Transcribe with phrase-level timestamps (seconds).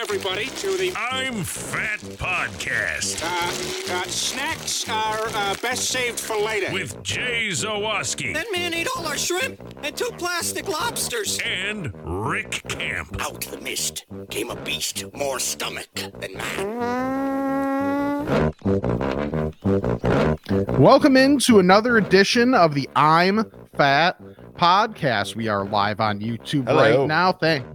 [0.00, 3.26] everybody, to the I'm Fat Podcast uh,
[3.94, 6.72] uh, snacks are uh, best saved for later.
[6.72, 11.38] with Jay Zawoski That man ate all our shrimp and two plastic lobsters.
[11.44, 13.20] and Rick Camp.
[13.20, 16.60] Out the mist came a beast more stomach than man.
[20.78, 23.44] Welcome into another edition of the I'm
[23.76, 24.18] Fat
[24.54, 25.36] podcast.
[25.36, 27.00] We are live on YouTube Hello.
[27.00, 27.32] right now.
[27.32, 27.66] Thank.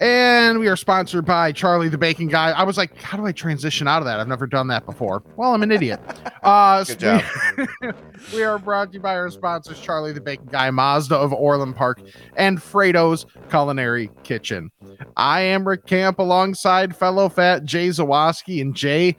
[0.00, 2.50] And we are sponsored by Charlie the Bacon Guy.
[2.50, 4.18] I was like, how do I transition out of that?
[4.18, 5.22] I've never done that before.
[5.36, 6.00] Well, I'm an idiot.
[6.44, 7.22] Uh, Good job.
[7.56, 7.88] We,
[8.34, 11.74] we are brought to you by our sponsors, Charlie the Bacon Guy, Mazda of Orland
[11.74, 12.02] Park,
[12.36, 14.70] and Fredo's Culinary Kitchen.
[15.16, 18.60] I am Rick Camp alongside fellow fat Jay Zawoski.
[18.60, 19.16] And Jay,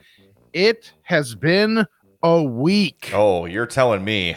[0.52, 1.84] it has been
[2.22, 3.10] a week.
[3.12, 4.36] Oh, you're telling me.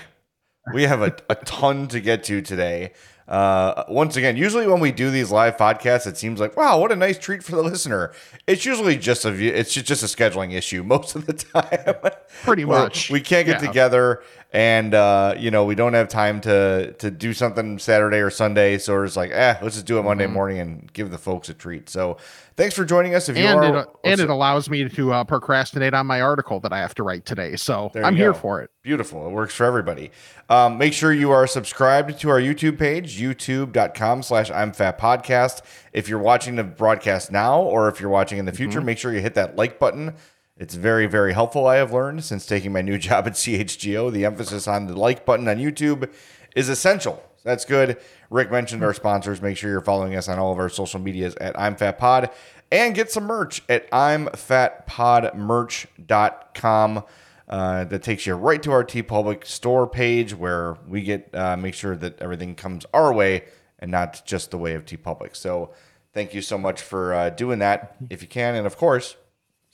[0.73, 2.93] We have a, a ton to get to today.
[3.29, 6.91] Uh, once again, usually when we do these live podcasts, it seems like wow, what
[6.91, 8.11] a nice treat for the listener.
[8.47, 11.95] It's usually just a view- it's ju- just a scheduling issue most of the time.
[12.43, 13.11] Pretty much.
[13.11, 13.67] we can't get Yeah.
[13.67, 18.29] together, and uh, you know we don't have time to to do something Saturday or
[18.31, 18.77] Sunday.
[18.79, 20.33] So it's like, eh, let's just do it Monday Mm-hmm.
[20.33, 21.87] morning and give the folks a treat.
[21.87, 22.17] So
[22.57, 23.29] thanks for joining us.
[23.29, 26.59] If you and are, it, and it allows me to uh, procrastinate on my article
[26.61, 27.55] that I have to write today.
[27.57, 28.39] So I'm here go.
[28.39, 28.71] for it.
[28.81, 29.27] Beautiful.
[29.27, 30.09] It works for everybody.
[30.49, 35.61] Um, make sure you are subscribed to our YouTube page, youtube.com slash I'm Fat Podcast.
[35.93, 39.13] If you're watching the broadcast now or if you're watching in the future, make sure
[39.13, 40.15] you hit that like button.
[40.59, 44.11] It's very, very helpful, I have learned since taking my new job at CHGO.
[44.11, 46.11] The emphasis on the like button on YouTube
[46.55, 47.23] is essential.
[47.43, 47.97] That's good.
[48.29, 49.41] Rick mentioned our sponsors.
[49.41, 52.29] Make sure you're following us on all of our social medias at I'm Fat Pod
[52.71, 57.03] and get some merch at i'm fat I'mFatPodMerch.com.
[57.47, 61.73] Uh, that takes you right to our TeePublic store page where we get uh, make
[61.73, 63.45] sure that everything comes our way
[63.79, 65.35] and not just the way of TeePublic.
[65.35, 65.73] So
[66.13, 69.15] thank you so much for uh, doing that if you can, and of course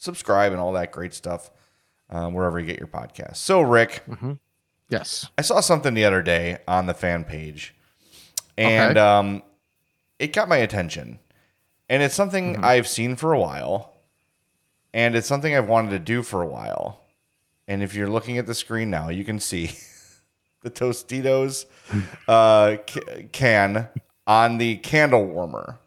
[0.06, 1.52] subscribe and all that great stuff
[2.10, 3.36] um, wherever you get your podcast.
[3.38, 4.04] So Rick,
[4.90, 5.28] Yes.
[5.38, 7.76] I saw something the other day on the fan page,
[8.58, 9.06] and Okay.
[9.06, 9.44] um,
[10.20, 11.20] it got my attention.
[11.90, 12.66] And it's something Mm-hmm.
[12.66, 13.94] I've seen for a while,
[14.94, 17.02] and it's something I've wanted to do for a while.
[17.68, 19.72] And if you're looking at the screen now, you can see
[20.62, 21.66] the Tostitos
[22.28, 23.90] uh, ca- can
[24.28, 25.80] on the candle warmer.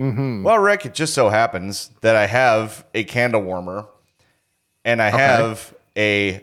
[0.00, 0.44] Mm-hmm.
[0.44, 3.86] Well, Rick, it just so happens that I have a candle warmer,
[4.82, 6.42] and I have a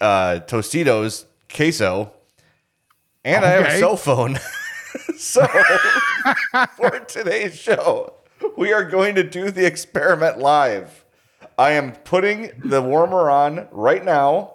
[0.00, 2.12] uh, Tostitos queso,
[3.22, 4.38] and I have a cell phone.
[5.18, 5.46] so
[6.76, 8.14] for today's show,
[8.56, 11.04] we are going to do the experiment live.
[11.58, 14.54] I am putting the warmer on right now.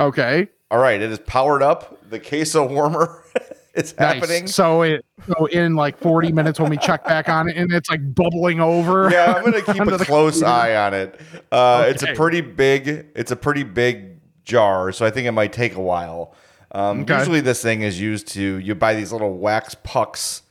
[0.00, 0.48] Okay.
[0.70, 2.08] All right, it is powered up.
[2.08, 3.22] The queso warmer
[3.76, 4.14] is Nice.
[4.14, 4.46] happening.
[4.46, 7.88] So it so in like 40 minutes when we check back on it and it's
[7.90, 9.08] like bubbling over.
[9.10, 10.46] yeah, I'm gonna keep a close computer.
[10.46, 11.20] eye on it.
[11.52, 13.06] Uh, It's a pretty big.
[13.14, 16.34] It's a pretty big jar, so I think it might take a while.
[16.72, 17.18] Um, Okay.
[17.18, 20.42] Usually, this thing is used to you buy these little wax pucks,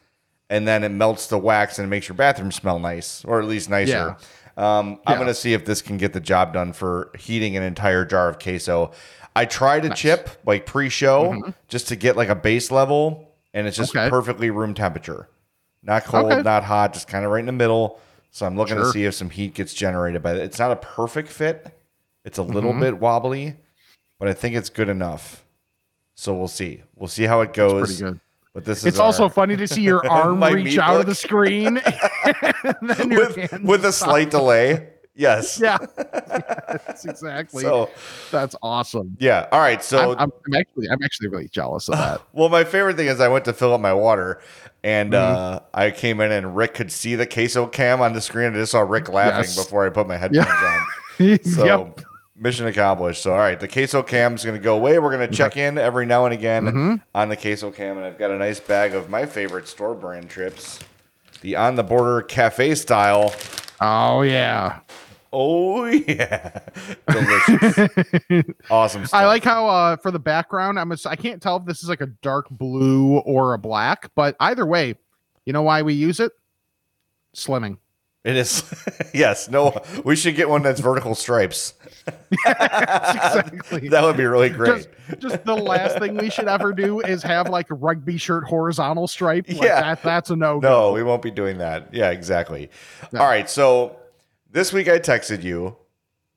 [0.49, 3.45] and then it melts the wax and it makes your bathroom smell nice, or at
[3.47, 4.15] least nicer.
[4.57, 8.05] Um, I'm gonna see if this can get the job done for heating an entire
[8.05, 8.91] jar of queso.
[9.35, 13.75] I tried a chip like pre-show just to get like a base level, and it's
[13.77, 13.99] just Mm-hmm.
[13.99, 14.09] Okay.
[14.09, 15.27] perfectly room temperature.
[15.83, 16.41] Not cold, Okay.
[16.41, 17.99] not hot, just kind of right in the middle.
[18.31, 20.37] So I'm looking to see if some heat gets generated by it.
[20.37, 21.67] It's not a perfect fit.
[22.23, 22.79] It's a little Mm-hmm.
[22.81, 23.55] bit wobbly,
[24.19, 25.45] but I think it's good enough.
[26.15, 26.81] So we'll see.
[26.95, 27.87] We'll see how it goes.
[27.99, 28.19] pretty good.
[28.53, 31.15] But this is It's our- also funny to see your arm reach out of the
[31.15, 31.77] screen.
[32.63, 34.89] and then your with with a slight delay.
[35.15, 35.59] Yes.
[35.61, 35.77] Yeah.
[35.97, 37.63] That's exactly.
[37.63, 37.89] So
[38.31, 39.15] That's awesome.
[39.19, 39.47] yeah.
[39.51, 39.83] All right.
[39.83, 42.21] So I'm, I'm, I'm actually I'm actually really jealous of that.
[42.33, 44.41] Well, my favorite thing is I went to fill up my water,
[44.83, 45.55] and Mm-hmm.
[45.55, 48.51] uh, I came in and Rick could see the queso cam on the screen.
[48.51, 49.55] I just saw Rick laughing Yes.
[49.55, 51.39] before I put my headphones on.
[51.43, 52.01] So yep.
[52.35, 53.23] mission accomplished.
[53.23, 54.99] So all right, the queso cam is going to go away.
[54.99, 56.95] We're going to check in every now and again Mm-hmm.
[57.15, 60.29] on the queso cam, and I've got a nice bag of my favorite store brand
[60.29, 60.79] trips,
[61.41, 63.33] the on the border cafe style.
[63.81, 64.79] Oh yeah.
[65.37, 66.59] Oh yeah,
[67.09, 67.89] delicious,
[68.69, 69.05] awesome.
[69.05, 69.19] Stuff.
[69.19, 71.89] I like how uh for the background I'm a, I can't tell if this is
[71.89, 74.95] like a dark blue or a black, but either way,
[75.45, 76.31] you know why we use it?
[77.35, 77.79] Slimming.
[78.23, 78.63] It is.
[79.13, 79.49] yes.
[79.49, 79.79] No.
[80.05, 81.73] We should get one that's vertical stripes.
[82.07, 83.89] exactly.
[83.89, 84.87] That would be really great.
[85.09, 88.45] Just, just the last thing we should ever do is have like a rugby shirt
[88.45, 89.47] horizontal stripe.
[89.49, 89.81] Like Yeah.
[89.81, 90.59] that, that's a no.
[90.59, 91.93] No, we won't be doing that.
[91.93, 92.71] Yeah, exactly.
[93.13, 93.47] All right.
[93.49, 93.95] So
[94.55, 95.75] this week I texted you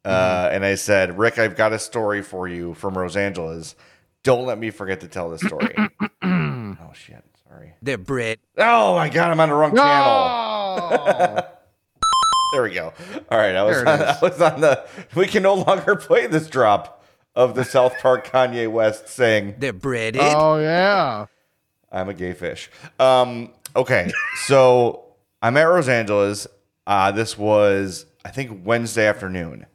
[0.04, 0.54] uh, Mm-hmm.
[0.56, 3.76] and I said, Rick, I've got a story for you from Rosangela's.
[4.24, 5.74] Don't let me forget to tell this story.
[6.24, 7.24] oh, shit.
[7.48, 7.74] Sorry.
[7.80, 8.40] They're bread.
[8.56, 9.30] Oh, my God.
[9.30, 11.44] I'm on the wrong channel.
[12.54, 12.94] There we go.
[13.30, 13.86] All right, I was on.
[14.02, 14.82] I was on the.
[15.14, 17.04] We can no longer play this drop
[17.34, 20.22] of the South Park Kanye West saying They're breaded.
[20.24, 21.26] Oh yeah.
[21.92, 22.70] I'm a gay fish.
[22.98, 24.10] Um, okay,
[24.46, 25.04] so
[25.42, 26.46] I'm at Rosangelas.
[26.88, 29.66] Uh, this was, I think, Wednesday afternoon.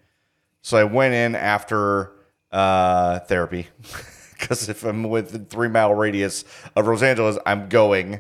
[0.63, 2.11] So I went in after
[2.51, 3.67] uh, therapy
[4.31, 6.43] because if I'm within three mile radius
[6.75, 8.19] of Rosangela's, I'm going.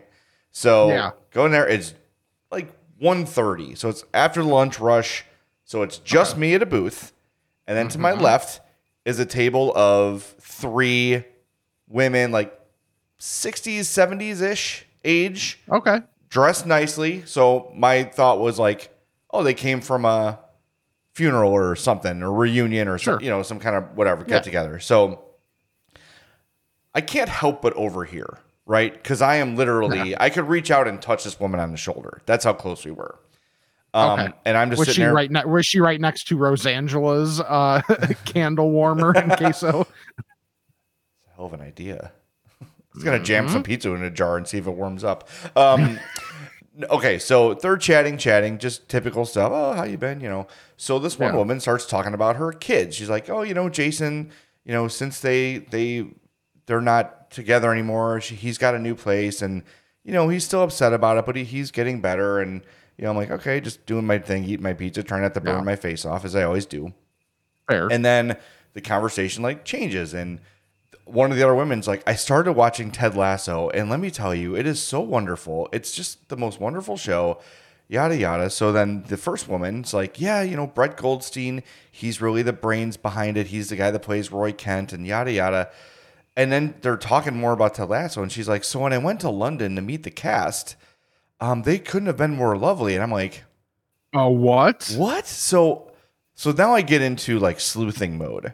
[0.51, 1.11] So Yeah.
[1.31, 1.95] going there, it's
[2.51, 3.75] like 1.30.
[3.79, 5.25] So it's after lunch rush.
[5.65, 7.13] So it's just me at a booth.
[7.65, 8.61] And then to my left
[9.05, 11.23] is a table of three
[11.87, 12.53] women, like
[13.19, 16.01] 60s, 70s ish age, Okay.
[16.33, 17.23] Dressed nicely.
[17.27, 18.89] So my thought was like,
[19.29, 20.39] oh, they came from a
[21.13, 24.39] funeral or something, or reunion or some, you know, some kind of whatever, get Yeah.
[24.41, 24.79] together.
[24.79, 25.23] So
[26.95, 28.91] I can't help but overhear, right?
[28.91, 32.21] Because I am literally, I could reach out and touch this woman on the shoulder.
[32.25, 33.19] That's how close we were.
[33.93, 34.33] Um, Okay.
[34.45, 35.13] And I'm just Was sitting she there.
[35.13, 35.29] right?
[35.29, 37.81] Ne- was she right next to Rosangela's uh,
[38.25, 39.81] candle warmer in queso?
[39.81, 42.11] It's a hell of an idea.
[42.95, 45.27] Was gonna jam some pizza in a jar and see if it warms up.
[45.55, 45.99] Um,
[46.89, 49.51] okay, so they're chatting, chatting, just typical stuff.
[49.53, 50.19] Oh, how you been?
[50.19, 50.47] You know.
[50.77, 51.37] So this one Yeah.
[51.37, 52.95] woman starts talking about her kids.
[52.95, 54.31] She's like, oh, you know, Jason.
[54.65, 56.05] You know, since they they
[56.65, 59.63] they're not together anymore, she, he's got a new place, and
[60.03, 62.39] you know he's still upset about it, but he, he's getting better.
[62.39, 62.61] And
[62.97, 65.41] you know, I'm like, okay, just doing my thing, eating my pizza, trying not to
[65.41, 65.63] burn Yeah.
[65.63, 66.93] my face off as I always do.
[67.67, 67.87] Fair.
[67.91, 68.37] And then
[68.73, 70.39] the conversation like changes and
[71.05, 74.33] one of the other women's like, I started watching Ted Lasso, and let me tell
[74.33, 75.69] you, it is so wonderful.
[75.71, 77.39] It's just the most wonderful show,
[77.87, 78.49] yada yada.
[78.49, 82.97] So then the first woman's like, Yeah, you know, Brett Goldstein, he's really the brains
[82.97, 83.47] behind it.
[83.47, 85.69] He's the guy that plays Roy Kent and yada yada.
[86.35, 89.19] And then they're talking more about Ted Lasso, and she's like, So when I went
[89.21, 90.75] to London to meet the cast,
[91.39, 92.93] um, they couldn't have been more lovely.
[92.95, 93.43] And I'm like,
[94.13, 94.93] Oh, what?
[94.95, 95.27] what?
[95.27, 95.91] So
[96.35, 98.53] so now I get into like sleuthing mode,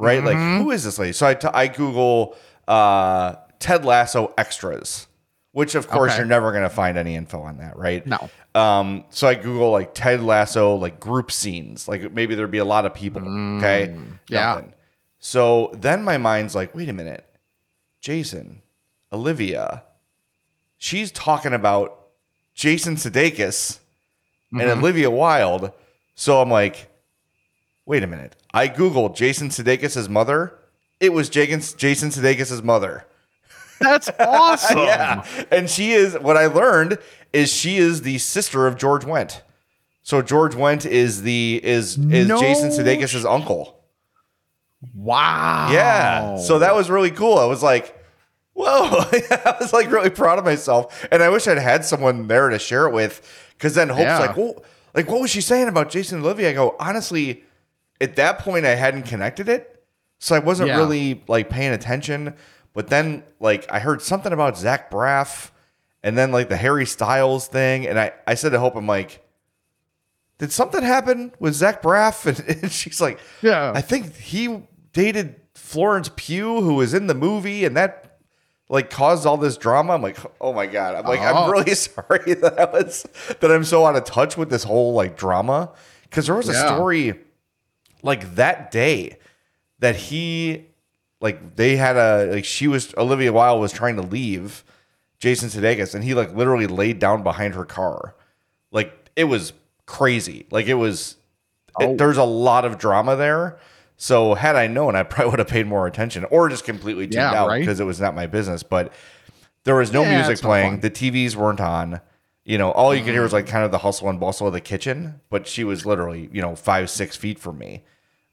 [0.00, 0.22] right?
[0.24, 0.62] Like Mm-hmm.
[0.62, 1.12] who is this lady?
[1.12, 2.36] So I, t- I Google
[2.68, 5.06] uh, Ted Lasso extras,
[5.52, 6.18] which of course Okay.
[6.18, 8.06] you're never gonna find any info on that, right?
[8.06, 8.30] No.
[8.54, 12.64] Um, so I Google like Ted Lasso like group scenes, like maybe there'd be a
[12.64, 13.22] lot of people.
[13.58, 14.54] Okay, Mm, yeah.
[14.54, 14.72] Nothing.
[15.18, 17.24] So then my mind's like, wait a minute,
[18.00, 18.62] Jason,
[19.12, 19.82] Olivia,
[20.78, 21.98] she's talking about
[22.54, 23.78] Jason Sudeikis
[24.52, 24.80] and Mm-hmm.
[24.80, 25.72] Olivia Wilde.
[26.14, 26.88] So I'm like,
[27.86, 28.34] wait a minute.
[28.52, 30.58] I Googled Jason Sudeikis' mother.
[30.98, 33.06] It was Jason Jason Sudeikis' mother.
[33.80, 34.78] That's awesome.
[34.78, 35.24] Yeah.
[35.50, 36.98] And she is what I learned
[37.32, 39.40] is she is the sister of George Wendt.
[40.02, 43.76] So George Wendt is the is is No Jason Sudeikis' uncle.
[44.94, 45.70] Wow.
[45.72, 46.36] Yeah.
[46.36, 47.38] So that was really cool.
[47.38, 47.96] I was like,
[48.54, 48.66] whoa.
[48.90, 51.06] I was like really proud of myself.
[51.12, 53.54] And I wish I'd had someone there to share it with.
[53.58, 54.18] Cause then Hope's Yeah.
[54.18, 54.62] like, well,
[54.94, 56.50] like what was she saying about Jason and Olivia?
[56.50, 57.44] I go, honestly,
[58.00, 59.84] at that point I hadn't connected it.
[60.18, 60.76] So I wasn't Yeah.
[60.78, 62.34] really like paying attention.
[62.74, 65.50] But then like I heard something about Zach Braff
[66.02, 67.86] and then like the Harry Styles thing.
[67.86, 69.22] And I, I said to Hope, I'm like,
[70.38, 72.26] did something happen with Zach Braff?
[72.48, 73.72] And, and she's like, Yeah.
[73.74, 74.62] I think he
[74.92, 78.18] dated Florence Pugh, who was in the movie, and that
[78.68, 79.94] like caused all this drama.
[79.94, 80.94] I'm like, oh my god.
[80.94, 81.24] I'm like, Oh.
[81.44, 83.06] I'm really sorry that I was
[83.40, 85.72] that I'm so out of touch with this whole like drama
[86.04, 86.74] because there was a Yeah.
[86.76, 87.14] story
[88.02, 89.18] like that day
[89.78, 90.66] that he
[91.20, 94.64] like they had a like she was Olivia Wilde was trying to leave
[95.18, 98.14] Jason Sudeikis and he like literally laid down behind her car.
[98.72, 99.52] Like it was
[99.86, 100.46] crazy.
[100.50, 101.96] Like it was it- Oh.
[101.96, 103.58] there's a lot of drama there.
[103.96, 107.14] So had I known, I probably would have paid more attention or just completely tuned
[107.14, 107.60] Yeah, out right?
[107.60, 108.62] because it was not my business.
[108.62, 108.92] But
[109.64, 110.80] there was no Yeah, music playing.
[110.80, 112.00] The TVs weren't on.
[112.50, 113.34] You know, all you could hear was Mm.
[113.34, 115.20] like kind of the hustle and bustle of the kitchen.
[115.30, 117.84] But she was literally, you know, five, six feet from me.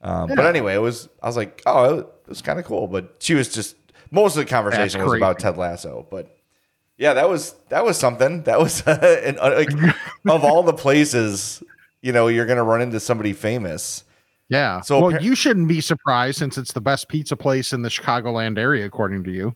[0.01, 1.07] Um, But anyway, it was.
[1.21, 2.87] I was like, oh, it was kind of cool.
[2.87, 3.75] But she was just
[4.09, 6.07] most of the conversation was about Ted Lasso.
[6.09, 6.35] But
[6.97, 8.41] yeah, that was that was something.
[8.43, 9.69] That was and, uh, like
[10.27, 11.61] of all the places,
[12.01, 14.03] you know, you're gonna run into somebody famous.
[14.49, 14.81] Yeah.
[14.81, 18.57] So well, you shouldn't be surprised since it's the best pizza place in the Chicagoland
[18.57, 19.55] area, according to you.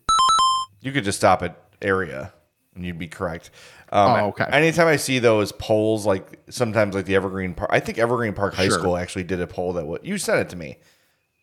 [0.82, 2.32] You could just stop at area
[2.76, 3.50] and you'd be correct.
[3.92, 4.46] Um, Oh, okay.
[4.50, 8.54] Anytime I see those polls, like sometimes like the Evergreen Park, I think Evergreen Park
[8.54, 8.78] High Sure.
[8.78, 10.78] School actually did a poll that what you sent it to me.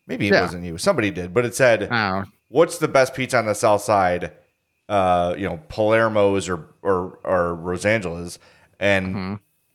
[0.06, 0.42] Maybe it Yeah.
[0.42, 0.76] wasn't you.
[0.76, 4.32] Somebody did, but it said, Oh, "What's the best pizza on the South Side?"
[4.88, 8.38] Uh, you know, Palermo's or or or Rosangelas,
[8.80, 9.34] and Mm-hmm.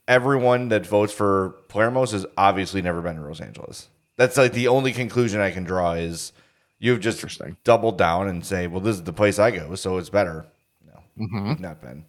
[0.10, 3.88] everyone that votes for Palermo's has obviously never been to Rosangela's.
[4.18, 6.34] That's like the only conclusion I can draw is
[6.80, 7.24] you've just
[7.64, 10.46] doubled down and say, well, this is the place I go, so it's better.
[10.86, 11.62] No, Mm-hmm.
[11.62, 12.04] not been.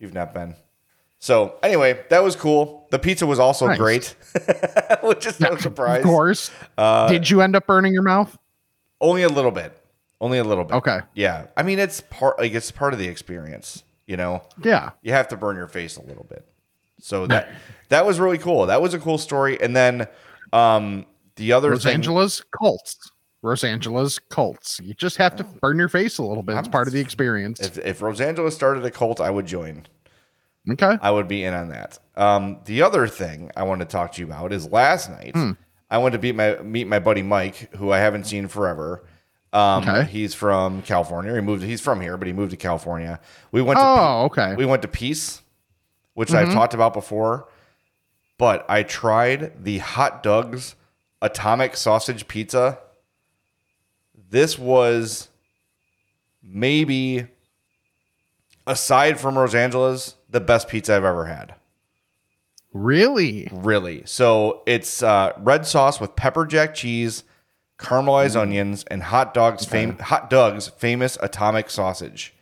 [0.00, 0.56] You've not been.
[1.20, 2.88] So anyway, that was cool.
[2.90, 3.78] The pizza was also Nice.
[3.78, 4.16] great,
[5.02, 5.98] which is no surprise.
[5.98, 6.50] Of course.
[6.78, 8.36] Uh, Did you end up burning your mouth?
[9.00, 9.76] Only a little bit.
[10.20, 10.74] Only a little bit.
[10.76, 11.00] Okay.
[11.14, 11.46] Yeah.
[11.56, 13.84] I mean, it's part like it's part of the experience.
[14.06, 14.90] You know, Yeah.
[15.02, 16.44] you have to burn your face a little bit.
[17.00, 17.48] So that
[17.90, 18.66] that was really cool.
[18.66, 19.60] That was a cool story.
[19.60, 20.08] And then
[20.52, 23.10] um the other thing, Rosangela's cults.
[23.44, 24.80] Rosangela's cults.
[24.82, 26.56] You just have to burn your face a little bit.
[26.58, 27.60] It's part of the experience.
[27.60, 29.86] if if Rosangela started a cult, I would join.
[30.70, 30.98] Okay.
[31.00, 31.98] I would be in on that.
[32.16, 35.52] Um, the other thing I want to talk to you about is last night Hmm.
[35.90, 39.04] I went to meet my meet my buddy Mike, who I haven't seen forever.
[39.52, 40.04] Um, Okay.
[40.10, 41.34] he's from California.
[41.34, 41.62] He moved.
[41.64, 43.18] He's from here, but he moved to California.
[43.52, 44.54] We went to Oh, okay.
[44.54, 45.40] we went to Piece,
[46.14, 46.48] which Mm-hmm.
[46.50, 47.48] I've talked about before.
[48.38, 50.76] But I tried the Hot Doug's
[51.22, 52.78] Atomic Sausage Pizza.
[54.30, 55.28] This was
[56.42, 57.26] maybe,
[58.66, 61.56] aside from Rosangela's, the best pizza I've ever had.
[62.72, 63.48] Really?
[63.50, 64.02] Really.
[64.06, 67.24] So it's uh, red sauce with pepper jack cheese,
[67.78, 69.64] caramelized onions, and hot Doug's.
[69.64, 72.32] Fam- hot Doug's famous atomic sausage.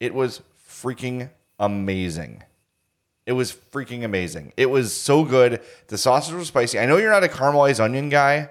[0.00, 2.42] It was freaking amazing.
[3.26, 4.54] It was freaking amazing.
[4.56, 5.60] It was so good.
[5.88, 6.78] The sausage was spicy.
[6.78, 8.48] I know you're not a caramelized onion guy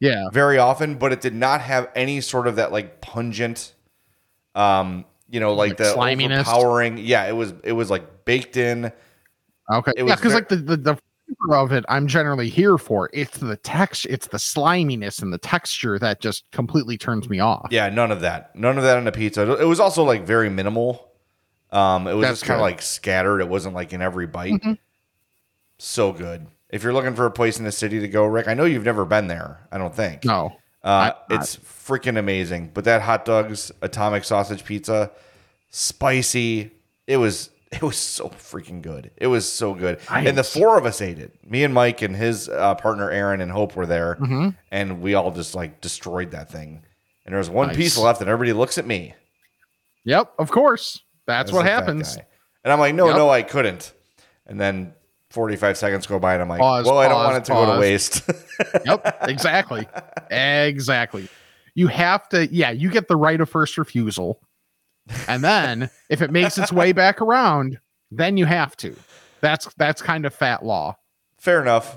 [0.00, 0.28] Yeah.
[0.32, 3.72] very often, but it did not have any sort of that like pungent,
[4.54, 6.46] um, you know, like, Like the sliminess?
[6.48, 6.98] overpowering.
[6.98, 7.54] Yeah, it was.
[7.64, 8.92] It was like baked in.
[9.72, 9.92] Okay.
[9.96, 10.98] It yeah, was because like the, the the
[11.38, 13.08] flavor of it, I'm generally here for.
[13.12, 17.68] It's the text, it's the sliminess and the texture that just completely turns me off.
[17.70, 18.54] Yeah, none of that.
[18.54, 19.58] None of that on the pizza.
[19.60, 21.10] It was also like very minimal.
[21.72, 22.66] Um, it was That's just kind of.
[22.66, 22.74] Mm-hmm.
[22.74, 23.40] like scattered.
[23.40, 24.60] It wasn't like in every bite.
[25.78, 26.46] So good.
[26.74, 28.84] If you're looking for a place in the city to go, Rick, I know you've
[28.84, 29.66] never been there.
[29.70, 30.24] I don't think.
[30.24, 30.56] No.
[30.82, 32.72] Uh, it's freaking amazing.
[32.74, 35.10] But that hot Doug's atomic sausage pizza,
[35.70, 36.70] spicy.
[37.06, 39.10] It was it was so freaking good.
[39.16, 39.98] It was so good.
[40.10, 41.32] And the four of us ate it.
[41.48, 44.50] Me and Mike and his uh, partner Aaron and Hope were there, Mm-hmm.
[44.70, 46.82] and we all just like destroyed that thing.
[47.26, 47.76] And there was one Nice.
[47.76, 49.14] piece left, and everybody looks at me.
[50.04, 51.00] Yep, of course.
[51.26, 52.16] That's what fat happens.
[52.16, 52.26] guy.
[52.64, 53.16] And I'm like, no, Yep.
[53.16, 53.92] no, I couldn't.
[54.46, 54.92] And then
[55.34, 57.74] 45 seconds go by, and I'm like, Pause, well, I don't want it to go
[57.74, 58.22] to waste.
[58.86, 59.86] Yep, exactly.
[60.30, 61.28] exactly.
[61.74, 64.40] You have to, yeah, you get the right of first refusal.
[65.28, 67.78] And then if it makes its way back around,
[68.10, 68.94] then you have to.
[69.40, 70.96] That's that's kind of fat law.
[71.38, 71.96] fair enough.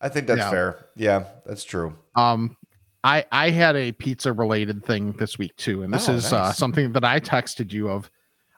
[0.00, 0.50] I think that's Yeah.
[0.50, 0.86] fair.
[0.96, 1.94] Yeah, that's true.
[2.14, 2.56] Um
[3.04, 6.52] I I had a pizza related thing this week too, and this Oh, is uh,
[6.52, 8.10] something that I texted you of.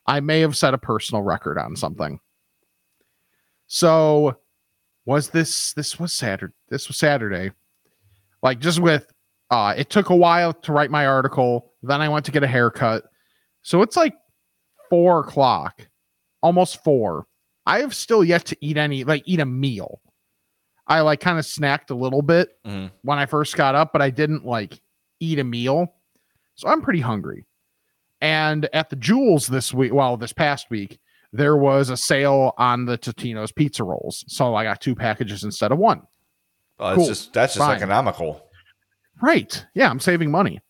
[0.07, 2.21] I may have set a personal record on something.
[3.69, 4.39] So
[5.07, 6.53] was this this was Saturday?
[6.69, 7.53] This was Saturday.
[8.43, 9.07] Like just with
[9.51, 11.73] uh it took a while to write my article.
[11.83, 13.05] Then I went to get a haircut.
[13.63, 14.15] So it's like
[14.91, 15.87] four o'clock,
[16.43, 17.27] almost four.
[17.67, 20.01] I have still yet to eat any like eat a meal.
[20.87, 22.91] I like kind of snacked a little bit Mhm.
[23.03, 24.81] when I first got up, but I didn't like
[25.21, 25.95] eat a meal.
[26.55, 27.45] So I'm pretty hungry.
[28.23, 30.99] And at the Jewels this week, well, this past week,
[31.33, 34.25] there was a sale on the Totino's pizza rolls.
[34.29, 36.03] So I got two packages instead of one.
[36.79, 37.07] Oh, Cool.
[37.07, 37.77] just that's just Fine.
[37.77, 38.43] economical.
[39.21, 39.65] Right.
[39.75, 40.61] Yeah, I'm saving money.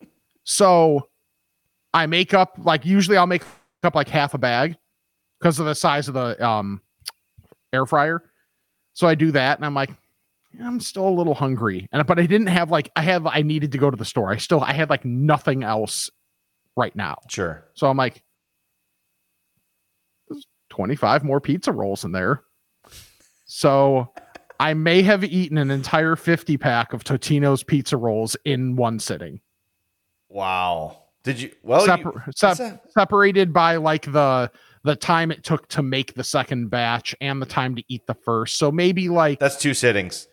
[0.45, 1.09] So
[1.93, 3.43] I make up like usually I'll make
[3.83, 4.77] up like half a bag
[5.39, 6.81] because of the size of the um
[7.73, 8.23] air fryer.
[8.95, 9.91] So I do that and I'm like
[10.65, 11.89] I'm still a little hungry.
[11.93, 14.33] And but I didn't have like I have I needed to go to the store.
[14.33, 16.11] I still I had like nothing else
[16.75, 17.19] right now.
[17.29, 17.65] Sure.
[17.75, 18.23] So I'm like
[20.79, 22.45] 25 more pizza rolls in there.
[23.47, 24.13] So
[24.61, 29.41] I may have eaten an entire 50 pack of Totino's pizza rolls in one sitting.
[30.29, 31.03] Wow.
[31.25, 31.51] Did you?
[31.65, 34.53] Well, Separ- you, sep- a- separated by like the
[34.85, 38.15] the time it took to make the second batch and the time to eat the
[38.15, 38.57] first.
[38.57, 40.29] So maybe like that's two sittings.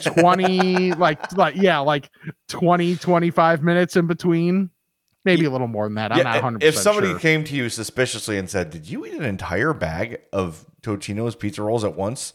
[0.00, 2.10] 20 like like yeah, like
[2.48, 4.70] 20 25 minutes in between.
[5.24, 6.10] Maybe a little more than that.
[6.12, 6.62] I'm Yeah, not 100%.
[6.64, 7.18] if somebody sure.
[7.18, 11.62] came to you suspiciously and said, "Did you eat an entire bag of Totino's pizza
[11.62, 12.32] rolls at once?"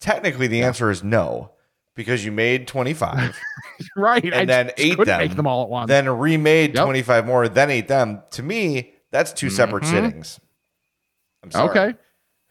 [0.00, 1.52] Technically, the answer is no,
[1.94, 3.38] because you made twenty five,
[3.96, 5.88] right and I then ate couldn't make them, them all at once.
[5.88, 6.84] then remade Yep.
[6.84, 8.22] twenty five more, then ate them.
[8.32, 9.90] To me, that's 2 separate Mhm.
[9.90, 10.40] sittings.
[11.44, 11.70] I'm sorry.
[11.70, 11.94] okay.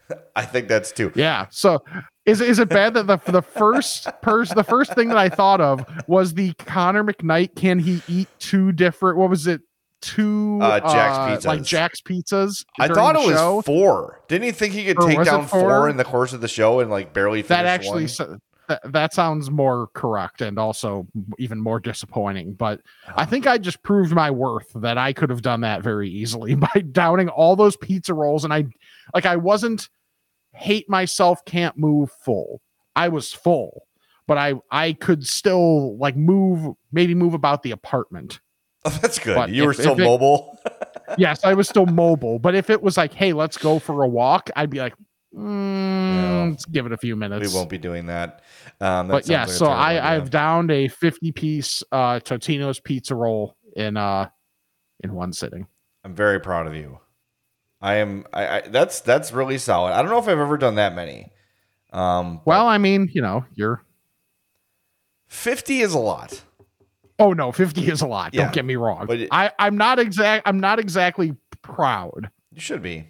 [0.36, 1.12] I think that's two.
[1.16, 1.48] Yeah.
[1.50, 1.84] So
[2.26, 5.62] is is it bad that the the first person the first thing that I thought
[5.62, 9.62] of was the Connor McKnight can he eat two different what was it
[10.02, 11.66] two Uh, Jack's like Pizzas.
[11.66, 14.22] Jack's pizzas I thought it was four.
[14.28, 15.60] Didn't he think he could Or take down four?
[15.62, 15.90] four?
[15.90, 18.08] in the course of the show and like barely finish that actually one?
[18.10, 21.06] so- Th- that sounds more correct and also
[21.38, 22.54] even more disappointing.
[22.54, 22.82] But.
[23.16, 26.56] I think I just proved my worth that I could have done that very easily
[26.74, 28.44] by downing all those pizza rolls.
[28.44, 28.66] And I,
[29.14, 29.88] like, I wasn't
[30.56, 32.62] hate myself, can't move full.
[32.96, 33.88] I was full,
[34.28, 38.40] but I I could still like move, maybe move about the apartment.
[38.86, 39.36] Oh, that's good.
[39.36, 40.58] But you were still if it- mobile.
[41.18, 42.40] yes, I was still mobile.
[42.40, 44.94] But if it was like, hey, let's go for a walk, I'd be like,
[45.36, 47.52] mm, let's give it a few minutes.
[47.52, 48.42] we won't be doing that.
[48.82, 50.04] Um, that but yeah, like so I idea.
[50.04, 54.30] I've downed a 50 piece uh Totino's pizza roll in uh
[55.04, 55.68] in one sitting.
[56.04, 57.00] I'm very proud of you.
[57.86, 58.26] I am.
[58.34, 59.94] I, I that's that's really solid.
[59.94, 61.32] I don't know if I've ever done that many.
[61.94, 63.84] Um, Well, I mean, you know, you're
[65.28, 66.42] fifty is a lot.
[67.20, 68.34] oh no, 50 is a lot.
[68.34, 69.06] Yeah, Don't get me wrong.
[69.06, 72.32] but it- I I'm not exact I'm not exactly proud.
[72.54, 73.08] You should be.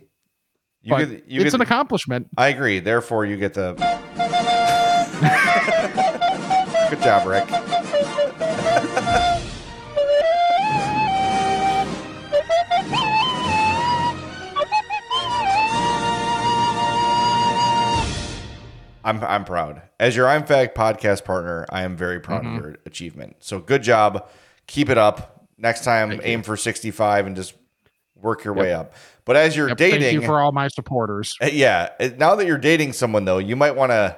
[0.82, 1.10] You get.
[1.30, 2.28] You it's get an accomplishment.
[2.38, 2.80] I agree.
[2.80, 3.74] Therefore, you get the.
[6.90, 7.48] Good job, Rick.
[19.06, 19.84] I'm I'm proud.
[20.00, 22.56] As your I'm Fat podcast partner, I am very proud Mm-hmm.
[22.58, 23.36] of your achievement.
[23.40, 24.28] So good job.
[24.68, 25.48] Keep it up.
[25.58, 27.54] Next time, aim for 65 and just
[28.16, 28.94] work your way up.
[29.24, 31.34] But as you're Yep, dating, Thank you for all my supporters.
[31.42, 31.90] uh, Yeah.
[32.00, 34.18] uh, Now that you're dating someone, though, you might want to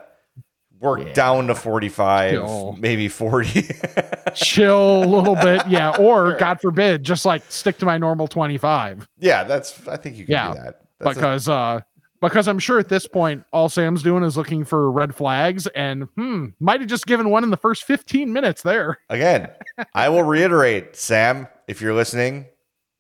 [0.80, 1.14] work Yeah.
[1.14, 2.76] down to 45, Chill.
[2.80, 3.68] maybe 40.
[4.36, 5.96] Chill a little bit, yeah.
[6.00, 9.08] Or God forbid, just like stick to my normal 25.
[9.20, 10.82] yeah, that's, I think you can Yeah, do that.
[11.00, 11.82] That's a- because uh
[12.22, 16.04] because I'm sure at this point all Sam's doing is looking for red flags and
[16.16, 18.98] hmm might have just given one in the first 15 minutes there.
[19.10, 19.50] again,
[19.94, 22.46] I will reiterate, Sam, if you're listening,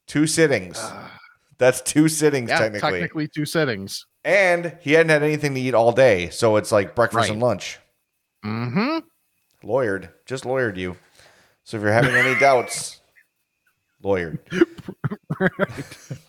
[0.07, 0.79] two sittings.
[1.57, 2.91] That's two sittings, Yeah, technically.
[2.91, 4.05] technically two sittings.
[4.23, 6.29] And he hadn't had anything to eat all day.
[6.29, 7.31] So it's like breakfast Right.
[7.31, 7.79] and lunch.
[8.45, 8.99] Mm-hmm.
[9.67, 10.09] Lawyered.
[10.25, 10.97] Just lawyered you.
[11.63, 13.01] So if you're having any doubts,
[14.03, 14.37] lawyered.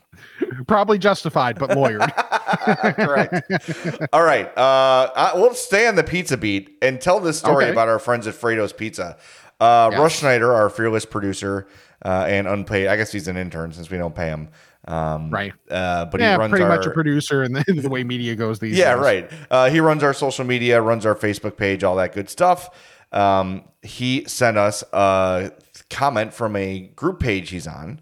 [0.66, 2.12] Probably justified, but lawyered.
[2.96, 4.08] Correct.
[4.12, 4.46] All right.
[4.56, 7.72] Uh, I, we'll stay on the pizza beat and tell this story Okay.
[7.72, 9.16] about our friends at Fredo's Pizza.
[9.60, 10.00] Uh, Yes.
[10.00, 11.66] Russ Schneider, our fearless producer
[12.04, 14.48] uh, and unpaid, I guess he's an intern since we don't pay him.
[14.86, 15.52] Um, Right.
[15.70, 18.04] Uh, but yeah, he runs pretty our, much a producer in the, in the way
[18.04, 18.78] media goes these days.
[18.80, 19.02] yeah, days.
[19.02, 19.32] right.
[19.50, 22.70] Uh, he runs our social media, runs our Facebook page, all that good stuff.
[23.12, 25.50] Um, he sent us a
[25.90, 28.00] comment from a group page he's on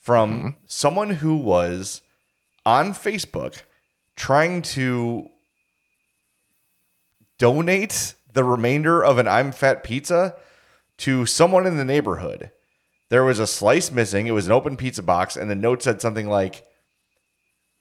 [0.00, 0.48] from Mm-hmm.
[0.66, 2.02] someone who was
[2.66, 3.62] on Facebook
[4.16, 5.28] trying to
[7.38, 10.34] donate the remainder of an I'm Fat pizza
[10.98, 12.50] to someone in the neighborhood.
[13.08, 14.26] There was a slice missing.
[14.26, 16.64] It was an open pizza box, and the note said something like,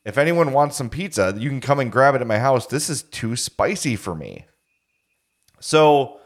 [0.06, 2.66] if anyone wants some pizza, you can come and grab it at my house.
[2.66, 4.46] This is too spicy for me.
[5.60, 6.20] So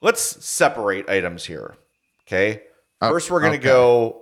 [0.00, 1.74] let's separate items here.
[2.26, 2.62] Okay.
[3.00, 3.66] Oh, First, we're going to okay.
[3.66, 4.21] go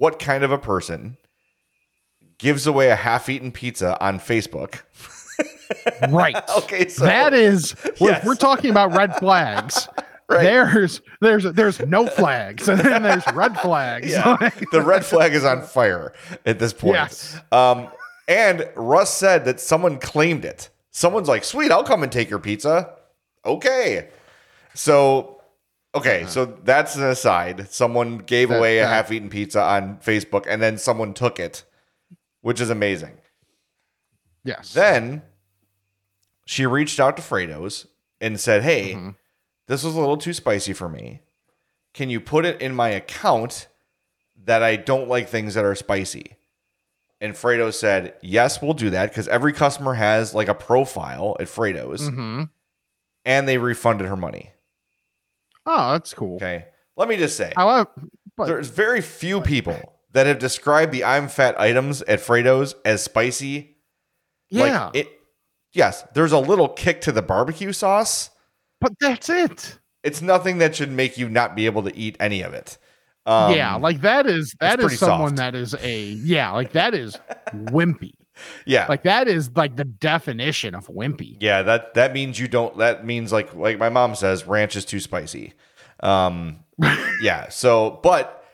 [0.00, 1.18] what kind of a person
[2.38, 4.80] gives away a half eaten pizza on Facebook?
[6.08, 6.36] Right.
[6.58, 6.88] Okay.
[6.88, 9.86] So that is we're, we're talking about red flags.
[10.28, 10.44] Right.
[10.44, 14.12] There's there's there's no flags and then there's red flags.
[14.12, 14.50] Yeah.
[14.70, 16.12] the red flag is on fire
[16.46, 16.94] at this point.
[16.94, 17.36] Yes.
[17.50, 17.88] Um,
[18.28, 20.70] and Russ said that someone claimed it.
[20.92, 22.94] Someone's like, "Sweet, I'll come and take your pizza."
[23.44, 24.08] Okay.
[24.74, 25.39] So,
[25.94, 27.70] okay, so that's an aside.
[27.70, 31.64] Someone gave That- away a that- half-eaten pizza on Facebook, and then someone took it,
[32.40, 33.18] which is amazing.
[34.44, 34.72] yes.
[34.72, 35.22] Then
[36.46, 37.86] she reached out to Fredo's
[38.20, 39.16] and said, Hey, Mhm.
[39.66, 41.20] this was a little too spicy for me.
[41.92, 43.68] Can you put it in my account
[44.44, 46.36] that I don't like things that are spicy?
[47.20, 51.46] And Fredo said, Yes, we'll do that because every customer has like a profile at
[51.48, 52.44] Fredo's hmm
[53.26, 54.52] and they refunded her money.
[55.66, 56.36] Oh, that's cool.
[56.36, 56.66] Okay.
[56.96, 57.90] Let me just say, However,
[58.36, 59.78] but there's very few people
[60.12, 63.76] that have described the I'm fat items at Fredo's as spicy
[64.50, 65.08] yeah, Like it
[65.72, 68.30] yes, there's a little kick to the barbecue sauce.
[68.80, 69.78] but that's it.
[70.02, 72.78] It's nothing that should make you not be able to eat any of it.
[73.26, 75.36] Um, yeah, like that is that is someone soft.
[75.36, 77.16] that is a yeah, like that is
[77.54, 78.12] wimpy.
[78.66, 78.86] Yeah.
[78.88, 81.36] Like that is like the definition of wimpy.
[81.40, 84.84] yeah, that that means you don't that means like like my mom says ranch is
[84.84, 85.54] too spicy.
[86.00, 86.60] Um
[87.22, 88.44] yeah, so but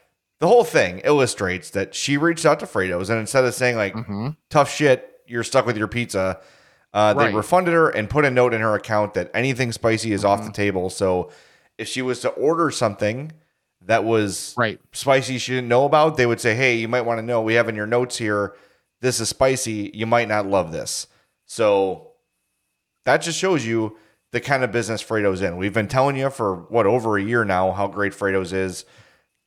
[0.41, 3.95] the whole thing illustrates that she reached out to Fredo's and instead of saying like
[3.95, 6.41] hmm tough shit, you're stuck with your pizza.
[6.95, 7.35] Uh, they Right.
[7.35, 10.29] refunded her and put a note in her account that anything spicy is Mm-hmm.
[10.41, 10.89] off the table.
[10.89, 11.31] So
[11.79, 13.33] if she was to order something
[13.83, 14.81] that was Right.
[14.93, 17.55] spicy she didn't know about, they would say, Hey, you might want to know we
[17.55, 18.55] have in your notes here,
[19.01, 19.91] this is spicy.
[19.95, 21.07] You might not love this.
[21.47, 22.13] So
[23.05, 23.97] that just shows you
[24.33, 25.57] the kind of business Fredo's in.
[25.57, 28.85] We've been telling you for what over a year now how great Fredo's is.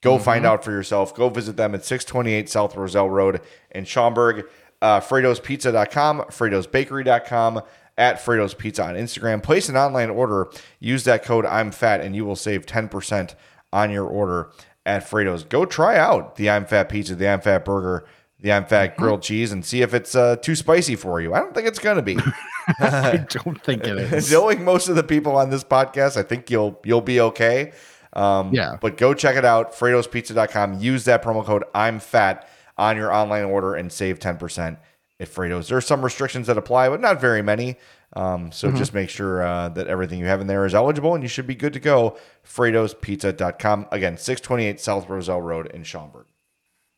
[0.02, 1.14] Go find out for yourself.
[1.14, 4.46] Go visit them at 628 South Roselle Road in Schaumburg.
[4.82, 7.62] Uh, Fredo'sPizza.com, Fredo'sBakery.com,
[7.98, 9.44] at Fredo's Pizza on Instagram.
[9.44, 10.48] Place an online order.
[10.80, 13.36] Use that code I'm fat, and you will save 10%
[13.74, 14.52] on your order
[14.86, 15.44] at Fredo's.
[15.44, 18.06] Go try out the I'm Fat Pizza, the I'm Fat Burger,
[18.40, 21.34] the I'm Fat Grilled Cheese, and see if it's uh, too spicy for you.
[21.34, 22.18] I don't think it's going to be.
[22.80, 24.32] I don't think it is.
[24.32, 27.74] Knowing most of the people on this podcast, I think you'll you'll be okay.
[28.14, 28.78] Um, Yeah.
[28.80, 30.80] But go check it out, Fredo'sPizza.com.
[30.80, 34.78] Use that promo code I'm fat on your online order and save 10%
[35.20, 35.68] at Fredo's.
[35.68, 37.78] There's some restrictions that apply, but not very many.
[38.14, 41.24] Um, so just make sure uh, that everything you have in there is eligible and
[41.24, 42.18] you should be good to go.
[42.48, 43.88] Fredo'sPizza.com.
[43.92, 46.26] Again, 628 South Roselle Road in Schaumburg.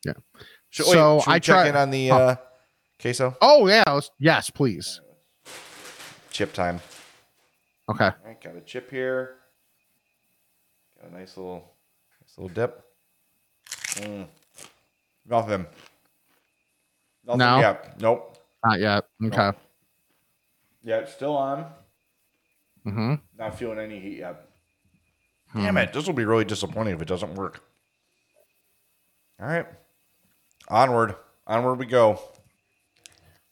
[0.04, 0.14] Yeah.
[0.72, 2.16] Should, So should we I check try- in on the Huh.
[2.16, 2.36] uh,
[3.00, 3.84] queso Oh yeah,
[4.18, 5.00] yes, please.
[6.30, 6.80] chip time.
[7.90, 8.06] Okay.
[8.06, 9.36] All right, got a chip here.
[11.00, 11.74] Got a nice little,
[12.22, 12.82] nice little dip.
[13.96, 14.26] Mm.
[15.26, 15.66] Nothing.
[17.24, 17.58] Nothing No?
[17.60, 18.00] yet.
[18.00, 18.38] Nope.
[18.64, 19.04] Not yet.
[19.22, 19.50] Okay.
[20.84, 21.66] Yeah, it's still on.
[22.86, 23.14] Mm-hmm.
[23.38, 24.48] Not feeling any heat yet.
[25.54, 25.92] Damn it!
[25.92, 27.62] This will be really disappointing if it doesn't work.
[29.38, 29.66] All right,
[30.68, 32.20] onward, onward we go.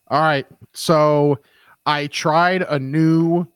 [0.08, 0.46] All right.
[0.72, 1.38] So
[1.86, 3.46] I tried a new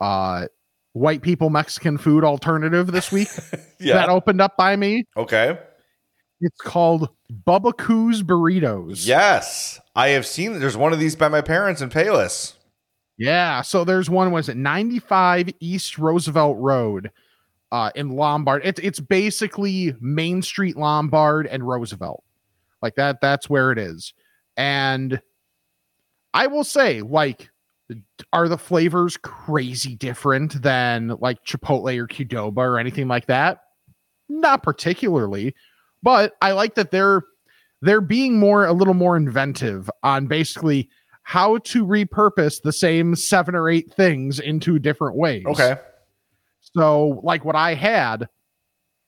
[0.00, 0.46] uh
[0.94, 3.28] white people Mexican food alternative this week
[3.80, 3.94] yeah.
[3.94, 5.04] that opened up by me.
[5.16, 5.58] Okay.
[6.40, 7.08] It's called
[7.46, 9.06] Bubbakoo's Burritos.
[9.06, 10.58] Yes, I have seen.
[10.58, 12.54] There's one of these by my parents in Payless.
[13.16, 13.62] Yeah.
[13.62, 17.12] So there's one was it 95 East Roosevelt Road
[17.70, 18.62] uh in Lombard.
[18.64, 22.24] It's it's basically Main Street Lombard and Roosevelt.
[22.82, 24.12] Like that that's where it is.
[24.56, 25.20] And
[26.34, 27.48] I will say like
[28.32, 33.60] are the flavors crazy different than like Chipotle or Qdoba or anything like that?
[34.28, 35.54] Not particularly,
[36.02, 37.22] but I like that they're
[37.82, 40.88] they're being more a little more inventive on basically
[41.24, 45.44] how to repurpose the same seven or eight things into different ways.
[45.46, 45.76] Okay.
[46.60, 48.28] So, like what I had,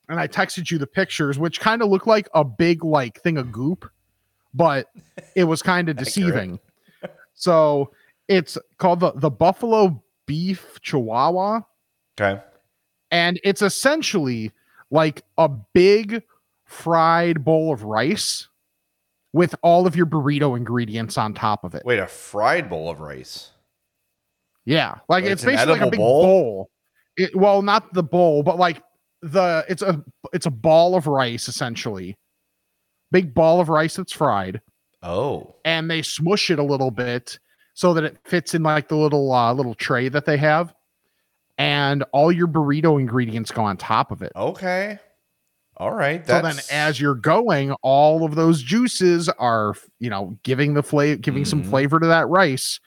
[0.09, 3.37] and I texted you the pictures, which kind of looked like a big like thing
[3.37, 3.89] of goop,
[4.53, 4.87] but
[5.35, 6.59] it was kind of deceiving.
[7.33, 7.91] so
[8.27, 11.61] it's called the the Buffalo Beef Chihuahua,
[12.19, 12.41] Okay.
[13.11, 14.51] and it's essentially
[14.91, 16.23] like a big
[16.63, 18.47] fried bowl of rice
[19.33, 21.83] with all of your burrito ingredients on top of it.
[21.85, 23.51] Wait, a fried bowl of rice.
[24.65, 26.23] Yeah, like it's, it's basically like a big bowl?
[26.23, 26.69] bowl.
[27.17, 28.81] It, well, not the bowl, but like
[29.31, 32.17] the it's a it's a ball of rice essentially,
[33.11, 34.61] big ball of rice that's fried,
[35.03, 35.55] Oh.
[35.65, 37.39] and they smush it a little bit
[37.73, 40.73] so that it fits in like the little uh, little tray that they have,
[41.57, 44.31] and all your burrito ingredients go on top of it.
[44.35, 44.99] Okay.
[45.77, 46.25] All right.
[46.25, 51.19] So then, as you're going, all of those juices are, you know, giving the flavor,
[51.19, 51.69] giving some Mhm.
[51.69, 52.79] flavor to that rice,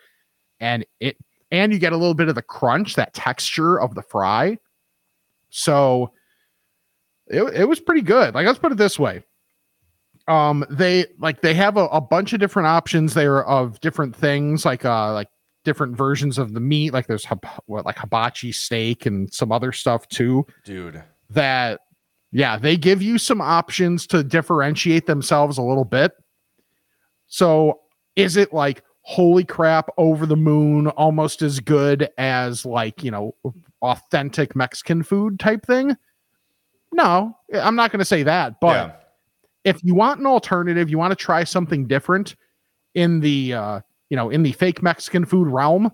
[0.59, 1.19] and it,
[1.51, 4.57] and you get a little bit of the crunch, that texture of the fry.
[5.51, 6.13] So,
[7.31, 8.35] it it was pretty good.
[8.35, 9.23] Like, let's put it this way.
[10.27, 14.65] Um, they like they have a, a bunch of different options there of different things,
[14.65, 15.29] like uh, like
[15.65, 16.93] different versions of the meat.
[16.93, 17.27] Like there's
[17.67, 21.03] what like hibachi steak and some other stuff too dude.
[21.31, 21.81] that
[22.33, 26.13] yeah they give you some options to differentiate themselves a little bit
[27.27, 27.81] so
[28.17, 33.35] is it like holy crap over the moon almost as good as like you know
[33.81, 35.97] authentic mexican food type thing
[36.93, 38.93] no i'm not going to say that but yeah.
[39.65, 42.37] if you want an alternative you want to try something different
[42.95, 45.93] in the uh you know in the fake mexican food realm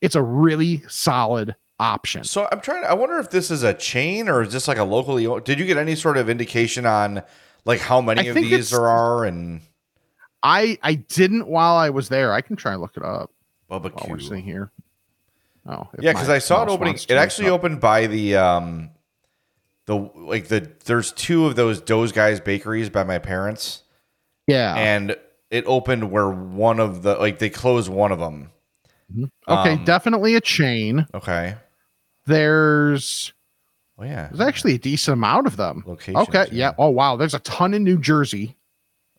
[0.00, 2.84] it's a really solid option So I'm trying.
[2.84, 5.26] I wonder if this is a chain or is this like a locally?
[5.42, 7.22] Did you get any sort of indication on
[7.64, 9.60] like how many I of these there are and
[10.42, 12.32] I I didn't while I was there.
[12.32, 13.30] I can try and look it up
[13.66, 14.20] while we're barbecue?
[14.20, 14.70] sitting here.
[15.68, 16.94] Oh, Yeah, because I saw it opening.
[16.94, 18.90] It actually opened by the um,
[19.86, 23.82] the like the there's two of those Doze Guys bakeries by my parents,
[24.46, 24.74] Yeah.
[24.76, 25.16] and
[25.50, 28.50] it opened where one of the like they closed one of them.
[29.48, 31.06] okay, um, definitely a chain.
[31.14, 31.54] Okay.
[32.26, 33.32] There's
[33.98, 34.28] Oh yeah.
[34.28, 35.82] there's actually a decent amount of them.
[35.86, 36.46] Locations, Okay.
[36.52, 36.70] yeah.
[36.70, 36.72] Yeah.
[36.78, 37.16] Oh wow.
[37.16, 38.56] There's a ton in New Jersey.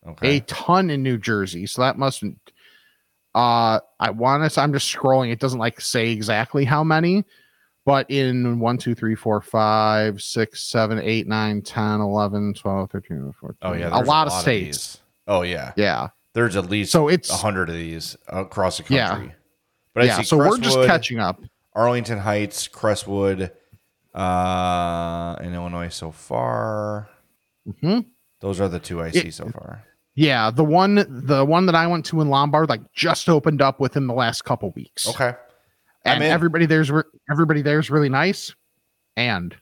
[0.08, 0.38] Okay.
[0.38, 1.66] A ton in New Jersey.
[1.66, 2.40] So that mustn't
[3.34, 4.62] Uh, I want to.
[4.62, 5.32] I'm just scrolling.
[5.32, 7.24] It doesn't like say exactly how many,
[7.88, 13.34] but in 1, 2, 3, 4, 5, 6, 7, 8, 9, 10, 11, 12, 13,
[13.40, 13.58] 14.
[13.62, 13.88] Oh yeah.
[13.88, 14.96] a there's lot of states.
[14.96, 15.02] these.
[15.26, 15.72] oh yeah.
[15.78, 16.10] yeah.
[16.34, 19.28] There's at least So it's a hundred of these across the country.
[19.28, 19.32] Yeah.
[19.94, 20.18] But I yeah.
[20.18, 21.42] see So we're just catching up.
[21.74, 23.52] Arlington Heights, Crestwood,
[24.14, 27.08] uh, in Illinois so far.
[27.70, 28.06] Mhm.
[28.42, 29.86] Those are the two I see so far.
[30.14, 33.80] Yeah, the one the one that I went to in Lombard like just opened up
[33.80, 35.08] within the last couple weeks.
[35.08, 35.36] Okay.
[36.08, 38.54] And everybody there's re- everybody there's really nice,
[39.16, 39.56] and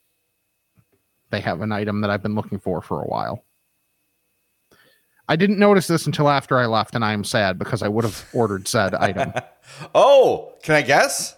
[1.32, 3.44] they have an item that I've been looking for for a while.
[5.28, 8.04] I didn't notice this until after I left, and I am sad because I would
[8.06, 9.34] have ordered said item.
[9.96, 11.36] Oh, can I guess?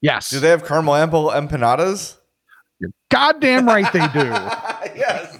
[0.00, 2.16] Yes, Do they have caramel apple empanadas?
[2.80, 4.24] you're goddamn right they do.
[4.98, 5.38] yes.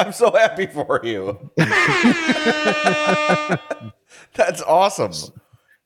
[0.00, 1.38] I'm so happy for you.
[4.34, 5.12] That's awesome.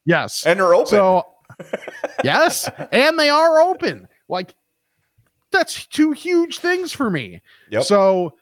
[0.07, 0.87] Yes, And they're open.
[0.87, 1.27] So,
[2.25, 4.09] yes, and they are open.
[4.29, 4.55] Like,
[5.51, 7.43] that's two huge things for me.
[7.71, 7.85] Yep.
[7.85, 8.35] So,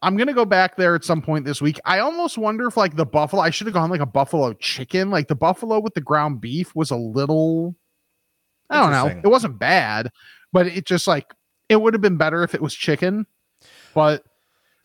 [0.00, 1.80] I'm gonna go back there at some point this week.
[1.84, 3.42] I almost wonder if like the buffalo.
[3.42, 5.10] I should have gone like a buffalo chicken.
[5.10, 7.74] Like the buffalo with the ground beef was a little.
[8.70, 9.20] I don't know.
[9.24, 10.10] It wasn't bad,
[10.52, 11.34] but it just like
[11.68, 13.26] it would have been better if it was chicken.
[13.94, 14.22] But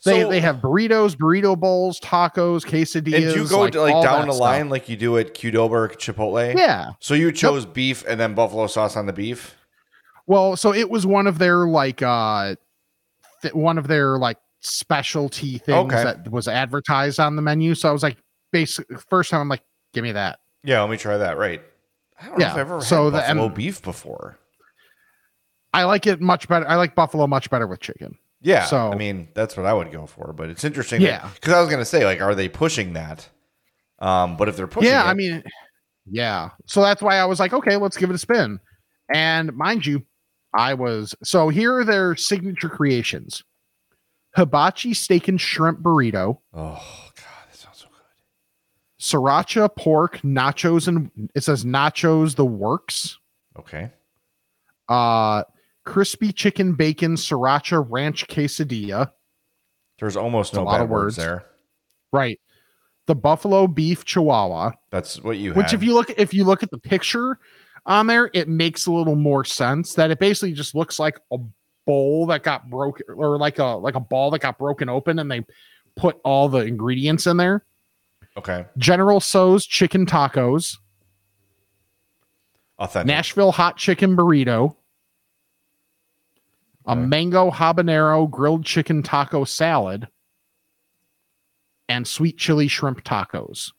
[0.05, 3.27] they So- they have burritos, burrito bowls, tacos, quesadillas.
[3.27, 4.41] and you go like, to, like down the stuff.
[4.41, 6.55] line like you do at Qdoba or Chipotle?
[6.57, 6.91] Yeah.
[6.99, 9.55] So you chose beef and then buffalo sauce on the beef?
[10.27, 12.55] Well, so it was one of their like uh
[13.41, 16.03] th- one of their like specialty things Okay.
[16.03, 17.75] that was advertised on the menu.
[17.75, 18.17] So I was like
[18.51, 19.63] basically first time I'm like,
[19.93, 20.39] give me that.
[20.63, 21.37] Yeah, let me try that.
[21.37, 21.61] Right.
[22.21, 24.37] I don't know if Yeah, I've ever so had the- buffalo and- beef before.
[25.73, 26.67] I like it much better.
[26.69, 28.17] I like buffalo much better with chicken.
[28.43, 28.65] Yeah.
[28.65, 30.33] So- I mean, that's what I would go for.
[30.33, 31.01] But it's interesting.
[31.01, 31.29] Yeah.
[31.33, 33.27] Because I was gonna say, like, are they pushing that?
[33.99, 35.43] Um, but if they're pushing yeah, it, I mean,
[36.05, 36.49] yeah.
[36.65, 38.59] So that's why I was like, okay, let's give it a spin.
[39.13, 40.03] And mind you,
[40.53, 43.43] I was so here are their signature creations:
[44.35, 48.01] hibachi steak and shrimp burrito, Oh god, that sounds so good.
[49.01, 53.17] sriracha pork nachos, and it says nachos the works.
[53.57, 53.89] Okay.
[54.89, 55.43] uh
[55.85, 59.11] crispy chicken bacon sriracha ranch quesadilla
[59.99, 61.17] There's almost a no lot bad of words words.
[61.17, 61.45] there.
[62.11, 62.39] right
[63.05, 65.73] the buffalo beef chihuahua That's what you which had.
[65.75, 67.37] if you look if you look at the picture
[67.85, 71.37] on there it makes a little more sense that it basically just looks like a
[71.85, 75.29] bowl that got broken or like a like a ball that got broken open and
[75.29, 75.45] they
[75.97, 77.65] put all the ingredients in there
[78.37, 78.65] okay.
[78.77, 80.77] general Tso's chicken tacos
[82.79, 83.07] Authentic.
[83.07, 84.77] nashville hot chicken burrito
[86.85, 90.07] a mango habanero grilled chicken taco salad,
[91.89, 93.71] and sweet chili shrimp tacos.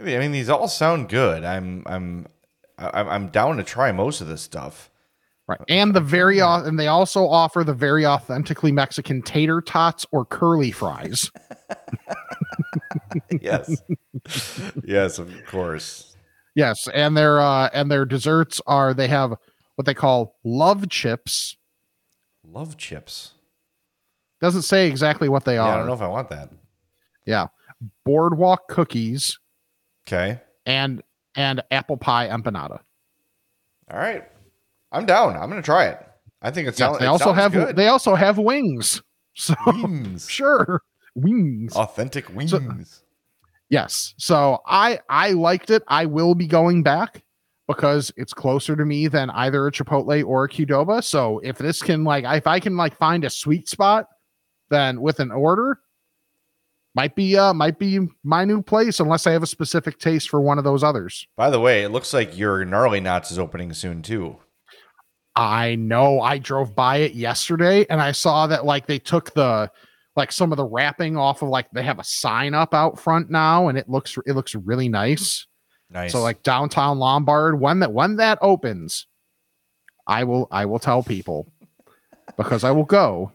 [0.00, 1.44] I mean, these all sound good.
[1.44, 2.26] I'm I'm
[2.78, 4.90] I'm I'm down to try most of this stuff.
[5.48, 5.60] Right.
[5.68, 10.70] And the very and they also offer the very authentically Mexican tater tots or curly
[10.72, 11.30] fries.
[13.40, 13.82] Yes.
[14.84, 16.16] yes, of course.
[16.54, 19.34] yes, and their uh and their desserts are they have
[19.76, 21.56] what they call love chips.
[22.56, 23.32] Love chips.
[24.40, 26.48] Doesn't say exactly what they Yeah, I don't know if I want that.
[27.26, 27.48] Yeah.
[28.06, 29.38] Boardwalk cookies
[30.08, 30.40] Okay.
[30.64, 31.02] and
[31.34, 32.80] and apple pie empanada.
[33.90, 34.24] All right.
[34.90, 35.36] I'm down.
[35.36, 35.98] I'm gonna try it.
[36.40, 36.98] I think it's sounds.
[36.98, 37.76] they it also have good.
[37.76, 39.02] they also have wings.
[39.38, 40.26] So wings.
[40.30, 40.80] sure.
[41.14, 41.76] Wings.
[41.76, 42.52] Authentic wings.
[42.52, 43.02] So-
[43.68, 44.14] Yes.
[44.16, 45.82] So I I liked it.
[45.88, 47.22] I will be going back
[47.66, 51.02] because it's closer to me than either a Chipotle or a Qdoba.
[51.02, 54.06] So if this can like if I can like find a sweet spot,
[54.70, 55.80] then with an order,
[56.94, 60.40] might be uh might be my new place unless I have a specific taste for
[60.40, 61.26] one of those others.
[61.36, 64.38] By the way, it looks like your gnarly knots is opening soon too.
[65.34, 69.70] I know I drove by it yesterday and I saw that like they took the
[70.16, 73.30] like some of the wrapping off of like they have a sign up out front
[73.30, 75.46] now and it looks it looks really nice.
[75.90, 76.12] Nice.
[76.12, 79.06] So like downtown Lombard, when that when that opens,
[80.06, 81.52] I will I will tell people
[82.36, 83.32] because I will go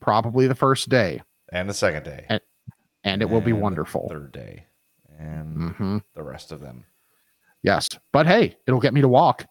[0.00, 2.26] probably the first day and the second day.
[2.28, 2.40] And-
[3.04, 4.08] and it will be And wonderful.
[4.10, 4.64] Third day.
[5.18, 6.84] And hmm the rest of them.
[7.62, 9.46] Yes, but hey, it'll get me to walk.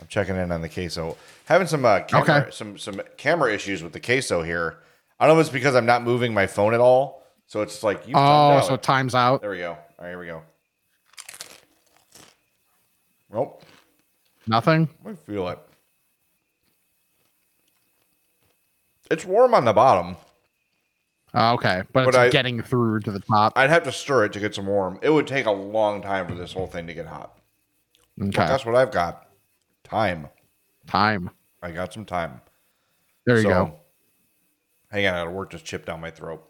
[0.00, 1.16] I'm checking in on the queso.
[1.46, 2.50] Having some uh, camera, Okay.
[2.50, 4.78] some some camera issues with the queso here.
[5.18, 7.22] I don't know if it's because I'm not moving my phone at all.
[7.46, 8.14] So it's like you.
[8.16, 8.82] Oh, so out.
[8.82, 9.40] time's out.
[9.40, 9.70] there we go.
[9.72, 10.42] All right, here we go.
[13.32, 13.62] Nope.
[14.46, 14.88] Nothing.
[15.06, 15.58] I feel it.
[19.10, 20.16] It's warm on the bottom.
[21.34, 23.52] Oh, okay, but, But it's I- getting through to the top.
[23.56, 24.98] I'd have to stir it to get some warm.
[25.02, 27.38] It would take a long time for this whole thing to get hot.
[28.16, 29.26] But Okay, that's what I've got.
[29.84, 30.28] Time.
[30.86, 31.30] time.
[31.62, 32.40] I got some time.
[33.26, 33.80] There you So, go.
[34.90, 36.42] Hang on, I gotta work this chip down my throat.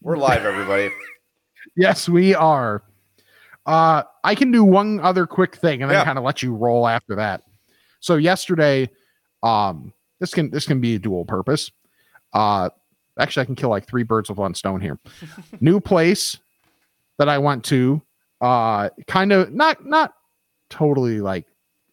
[0.00, 0.90] We're live, everybody.
[1.76, 2.82] Yes, we are.
[3.66, 6.04] Uh, I can do one other quick thing and then Yeah.
[6.04, 7.42] kind of let you roll after that.
[8.00, 8.90] So yesterday,
[9.42, 11.70] um, this can this can be a dual purpose.
[12.32, 12.70] Uh,
[13.18, 14.98] actually, I can kill like three birds with one stone here.
[15.60, 16.38] New place
[17.18, 18.02] that I went to,
[18.40, 20.14] uh, kind of not not
[20.70, 21.46] totally like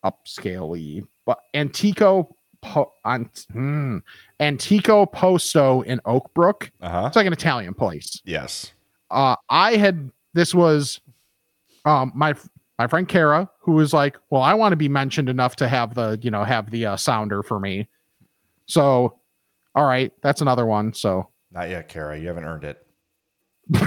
[0.03, 3.97] upscaley, but Antico po- on hmm,
[4.39, 6.69] Antico Posto in Oakbrook.
[6.81, 7.03] Uh huh.
[7.07, 8.73] It's like an Italian place Yes.
[9.11, 11.01] uh i had this was
[11.89, 12.33] um my
[12.77, 15.95] my friend kara who was like well i want to be mentioned enough to have
[15.95, 17.87] the you know have the uh, sounder for me
[18.67, 19.17] so
[19.75, 22.17] all right that's another one so Not yet, Kara.
[22.19, 22.85] You haven't earned it.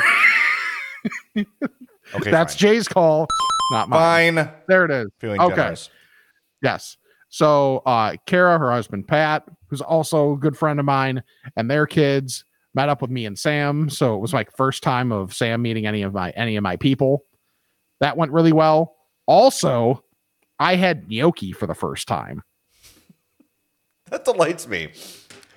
[1.36, 2.30] okay.
[2.30, 2.58] that's fine.
[2.58, 3.26] jay's call
[3.72, 4.50] not mine fine.
[4.68, 5.54] there it is Feeling Okay.
[5.56, 5.90] generous.
[6.62, 6.96] yes
[7.28, 11.22] so uh kara her husband pat who's also a good friend of mine
[11.56, 15.10] and their kids met up with me and sam so it was like first time
[15.12, 17.24] of sam meeting any of my any of my people
[18.02, 18.94] that went really well
[19.26, 20.04] also
[20.58, 22.42] i had gnocchi for the first time
[24.10, 24.90] That delights me.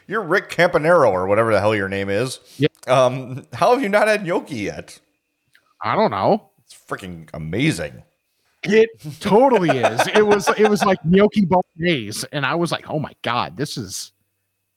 [0.08, 2.40] You're Rick Campanero or whatever the hell your name is.
[2.58, 2.68] Yeah.
[2.88, 5.00] Um, how have you not had gnocchi yet?
[5.84, 8.04] i don't know It's freaking amazing.
[8.64, 12.98] it totally is it was it was like gnocchi bolognese and i was like oh
[13.00, 14.14] my god this is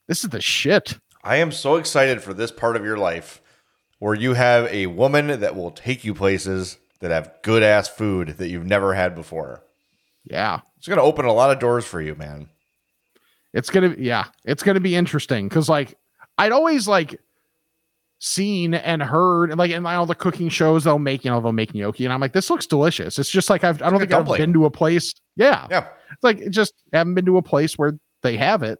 [0.07, 3.41] this is the shit I am so excited for this part of your life
[3.99, 8.29] where you have a woman that will take you places that have good ass food
[8.37, 9.63] that you've never had before.
[10.25, 12.49] yeah It's going to open a lot of doors for you, man.
[13.53, 15.97] it's gonna yeah it's gonna be interesting because like
[16.37, 17.19] i'd always like
[18.19, 21.53] seen and heard and like in all the cooking shows they'll make you know they'll
[21.53, 24.11] make gnocchi and i'm like this looks delicious it's just like I've, i don't think
[24.13, 25.87] i've been to a place yeah Yeah.
[26.11, 28.77] it's like it just haven't been to a place where they have it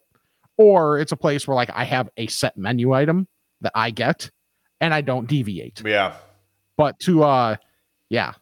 [0.57, 3.27] or it's a place where like i have a set menu item
[3.61, 4.29] that i get
[4.81, 6.15] and i don't deviate Yeah.
[6.75, 7.55] but to uh
[8.09, 8.33] yeah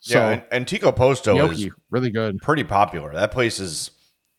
[0.00, 0.42] so yeah.
[0.50, 3.12] Antico Posto gnocchi is really good pretty popular.
[3.12, 3.90] That place is,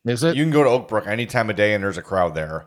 [0.06, 2.34] is it you can go to Oakbrook any time of day and there's a crowd
[2.34, 2.66] there.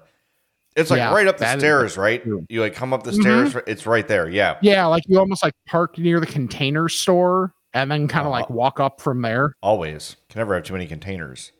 [0.77, 2.22] It's like Yeah, right up the is- stairs, right?
[2.48, 3.20] You like come up the Mhm.
[3.50, 4.29] stairs, it's right there.
[4.29, 4.59] Yeah.
[4.62, 8.42] Yeah, like you almost like park near the container store and then kind of Uh-huh.
[8.42, 9.55] like walk up from there.
[9.61, 10.14] Always.
[10.29, 11.50] Can never have too many containers.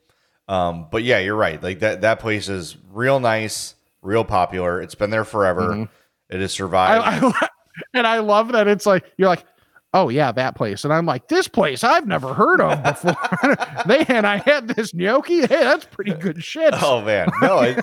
[0.47, 1.61] Um, but yeah, you're right.
[1.61, 4.81] Like that that place is real nice, real popular.
[4.81, 5.63] It's been there forever.
[5.63, 5.89] Mhm.
[6.31, 7.03] It has survived.
[7.05, 7.49] I, I,
[7.95, 9.45] and I love that it's like you're like,
[9.95, 13.57] oh yeah, that place, and I'm like, this place I've never heard of before.
[13.87, 15.41] they and I had this gnocchi.
[15.41, 16.75] Hey, that's pretty good shit.
[16.83, 17.29] oh man.
[17.41, 17.83] No, it,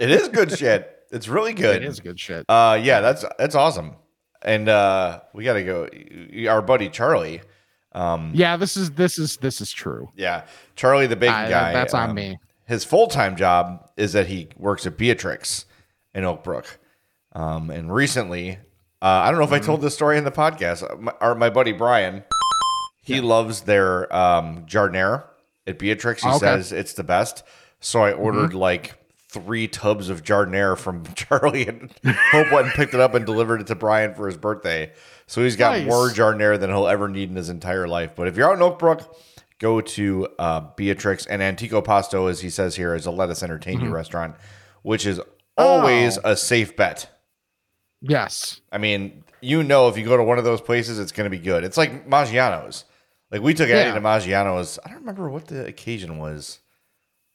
[0.00, 0.92] it is good shit.
[1.10, 1.82] It's really good.
[1.82, 2.44] it is good shit.
[2.48, 3.96] Uh yeah, that's that's awesome.
[4.42, 5.88] And uh we gotta go
[6.48, 7.40] our buddy Charlie.
[7.92, 10.10] Um Yeah, this is this is this is true.
[10.14, 10.44] yeah,
[10.76, 11.72] Charlie the big guy.
[11.72, 12.38] that's on um, me.
[12.66, 15.64] His full time job is that he works at Beatrix
[16.14, 16.66] in Oakbrook.
[17.32, 18.58] Um, and recently,
[19.02, 19.66] uh, I don't know if I Mm-hmm.
[19.66, 20.82] told this story in the podcast.
[20.90, 22.24] uh, My, our, my buddy Brian,
[23.02, 25.24] he loves their um, giardiniera
[25.66, 26.22] at Beatrix.
[26.22, 26.36] He Okay.
[26.36, 26.44] Mm-hmm.
[26.62, 27.42] says it's the best.
[27.80, 28.94] So I ordered like
[29.28, 31.90] three tubs of giardiniera from Charlie, and
[32.32, 34.92] Hope went and picked it up and delivered it to Brian for his birthday.
[35.26, 35.86] So he's got Nice.
[35.86, 38.12] more giardiniera than he'll ever need in his entire life.
[38.16, 39.06] But if you're out in Oakbrook,
[39.58, 43.76] go to uh, Beatrix and Antico Posto, as he says here, is a Lettuce Entertain
[43.76, 43.86] Mm-hmm.
[43.86, 44.36] you restaurant,
[44.82, 45.20] which is
[45.58, 46.32] always Oh.
[46.32, 47.10] a safe bet.
[48.08, 48.60] Yes.
[48.72, 51.36] I mean, you know, if you go to one of those places, it's going to
[51.36, 51.64] be good.
[51.64, 52.84] It's like Maggiano's.
[53.30, 53.94] Like we took Addie Yeah.
[53.94, 54.78] to Maggiano's.
[54.84, 56.58] I don't remember what the occasion was.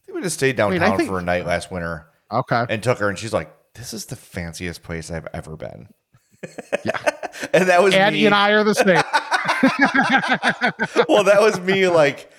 [0.01, 2.65] I think we just stayed mean, I downtown think- for a night last winter Okay.
[2.69, 5.89] and took her, and she's like, "This is the fanciest place I've ever been."
[6.86, 6.97] Yeah.
[7.53, 8.25] and that was Addie me.
[8.25, 8.95] and I are the same.
[11.10, 11.88] well, that was me.
[11.88, 12.31] Like,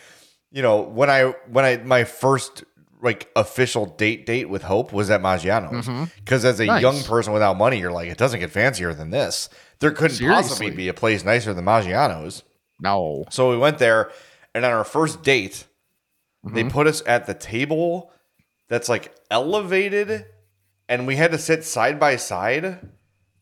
[0.50, 2.64] you know, when I when I my first
[3.02, 6.04] like official date date with Hope was at Maggiano's mm-hmm.
[6.24, 6.82] because as a Nice.
[6.82, 9.48] young person without money, you're like, it doesn't get fancier than this.
[9.80, 12.44] There couldn't possibly be a place nicer than Maggiano's.
[12.80, 13.24] No.
[13.30, 14.10] So we went there,
[14.54, 15.66] and on our first date,
[16.44, 16.70] they mm-hmm.
[16.70, 18.12] put us at the table
[18.68, 20.24] that's like elevated,
[20.88, 22.88] and we had to sit side by side.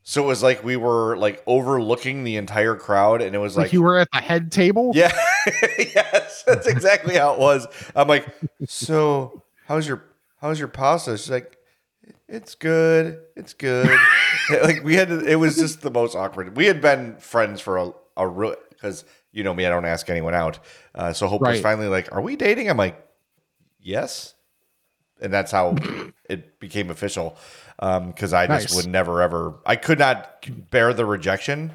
[0.03, 3.65] So it was like we were like overlooking the entire crowd, and it was Like,
[3.67, 4.93] like, you were at the head table.
[4.95, 5.13] yeah,
[5.79, 7.67] yes, that's exactly how it was.
[7.95, 8.27] I'm like,
[8.67, 10.03] so how's your
[10.41, 11.17] how's your pasta?
[11.17, 11.57] She's like,
[12.29, 13.89] it's good, it's good.
[14.63, 16.57] like we had to, it was just the most awkward.
[16.57, 20.11] We had been friends for a a real because you know me, I don't ask
[20.11, 20.59] anyone out.
[20.95, 22.69] Uh, so Hope was finally like, are we dating?
[22.69, 23.01] I'm like,
[23.79, 24.35] yes,
[25.21, 25.77] and that's how
[26.29, 27.37] it became official.
[27.79, 31.73] Because I just would never ever, I could not bear the rejection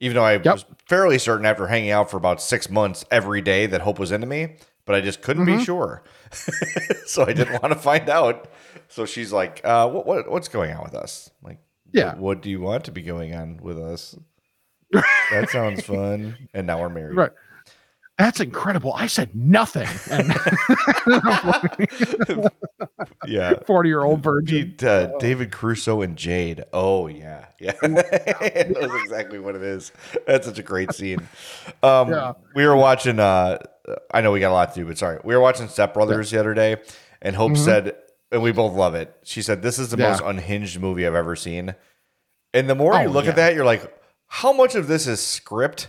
[0.00, 3.66] even though I was fairly certain after hanging out for about six months every day
[3.66, 4.56] that Hope was into me,
[4.90, 5.58] but I just couldn't Mm-hmm.
[5.58, 6.02] be sure.
[7.06, 8.48] so I didn't want to find out.
[8.88, 11.30] So she's like, uh, what, what what's going on with us?
[11.42, 11.58] I'm like,
[11.92, 12.14] Yeah.
[12.14, 14.16] "What- What do you want to be going on with us?
[15.30, 16.36] that sounds fun.
[16.52, 17.16] And now we're married.
[17.16, 17.30] Right.
[18.18, 18.92] That's incredible.
[18.92, 19.86] I said nothing.
[23.26, 23.54] Yeah.
[23.66, 24.68] 40 year old virgin.
[24.70, 26.64] Beat, uh, David Crusoe and Jade.
[26.72, 27.72] Oh yeah, yeah.
[27.82, 29.92] That's exactly what it is.
[30.26, 31.20] That's such a great scene.
[31.82, 32.32] Um, Yeah.
[32.54, 33.18] We were watching.
[33.20, 33.58] Uh,
[34.12, 35.18] I know we got a lot to do, but sorry.
[35.24, 36.76] We were watching Step Brothers the other day,
[37.22, 37.96] and Hope said,
[38.32, 39.14] and we both love it.
[39.24, 40.02] She said, "This is the Mm-hmm.
[40.02, 40.10] Yeah.
[40.10, 41.74] most unhinged movie I've ever seen."
[42.54, 43.30] And the more Oh, you look yeah.
[43.30, 43.92] at that, you're like,
[44.26, 45.88] how much of this is script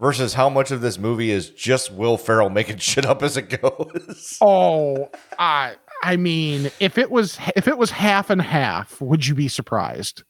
[0.00, 3.60] versus how much of this movie is just Will Ferrell making shit up as it
[3.60, 4.38] goes?
[4.42, 9.34] Oh, I I mean, if it was if it was half and half, would you
[9.34, 10.22] be surprised?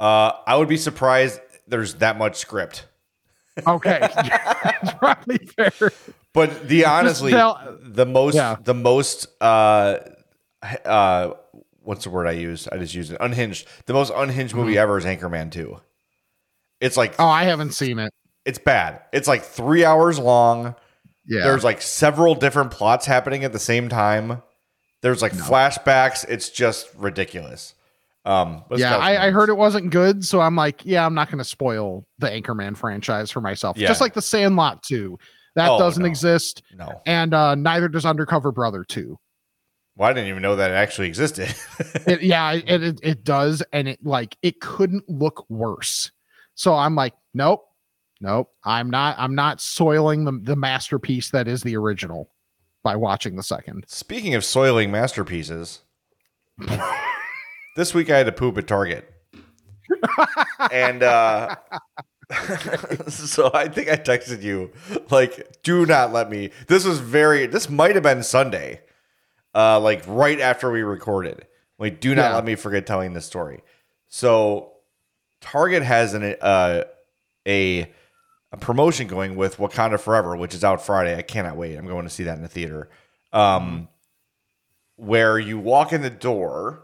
[0.00, 2.86] Uh, I would be surprised there's that much script.
[3.66, 4.00] Okay.
[4.98, 5.70] Probably fair.
[6.34, 8.56] But the honestly, the most, Yeah.
[8.62, 9.98] the most, uh,
[10.84, 11.30] uh,
[11.80, 12.66] what's the word I use?
[12.68, 13.16] I just use it.
[13.20, 13.66] Unhinged.
[13.86, 15.80] The most unhinged movie ever is Anchorman Two.
[16.80, 17.22] It's like Mm-hmm.
[17.22, 18.12] Oh, I haven't seen it.
[18.44, 19.00] it's bad.
[19.12, 20.74] It's like three hours long.
[21.26, 21.44] Yeah.
[21.44, 24.42] There's like several different plots happening at the same time.
[25.02, 26.24] There's like flashbacks.
[26.28, 27.74] It's just ridiculous.
[28.26, 31.28] Um, but yeah, I, I heard it wasn't good, so I'm like, yeah, I'm not
[31.28, 33.76] going to spoil the Anchorman franchise for myself.
[33.76, 33.86] Yeah.
[33.88, 35.18] Just like the Sandlot 2.
[35.56, 36.08] That Oh, doesn't no.
[36.08, 37.00] exist, no.
[37.06, 39.16] and uh, neither does Undercover Brother 2.
[39.96, 41.54] Well, I didn't even know that it actually existed.
[42.06, 46.10] It, yeah, it, it it does, and it like it couldn't look worse.
[46.56, 47.64] So I'm like, nope,
[48.20, 48.50] nope.
[48.64, 49.16] I'm not.
[49.18, 52.30] I'm not soiling the the masterpiece that is the original
[52.82, 53.84] by watching the second.
[53.88, 55.80] Speaking of soiling masterpieces,
[57.76, 59.10] this week I had to poop at Target.
[60.72, 61.54] and uh
[63.08, 64.70] so I think I texted you
[65.10, 66.50] like do not let me.
[66.68, 68.80] This was very this might have been Sunday.
[69.54, 71.46] Uh like right after we recorded.
[71.78, 72.34] Like do not Yeah.
[72.36, 73.62] let me forget telling this story.
[74.08, 74.72] So
[75.40, 76.84] Target has an uh
[77.46, 77.92] a
[78.52, 81.16] a promotion going with Wakanda Forever, which is out Friday.
[81.18, 81.76] I cannot wait.
[81.76, 82.88] I'm going to see that in the theater.
[83.32, 83.88] Um,
[84.94, 86.83] where you walk in the door,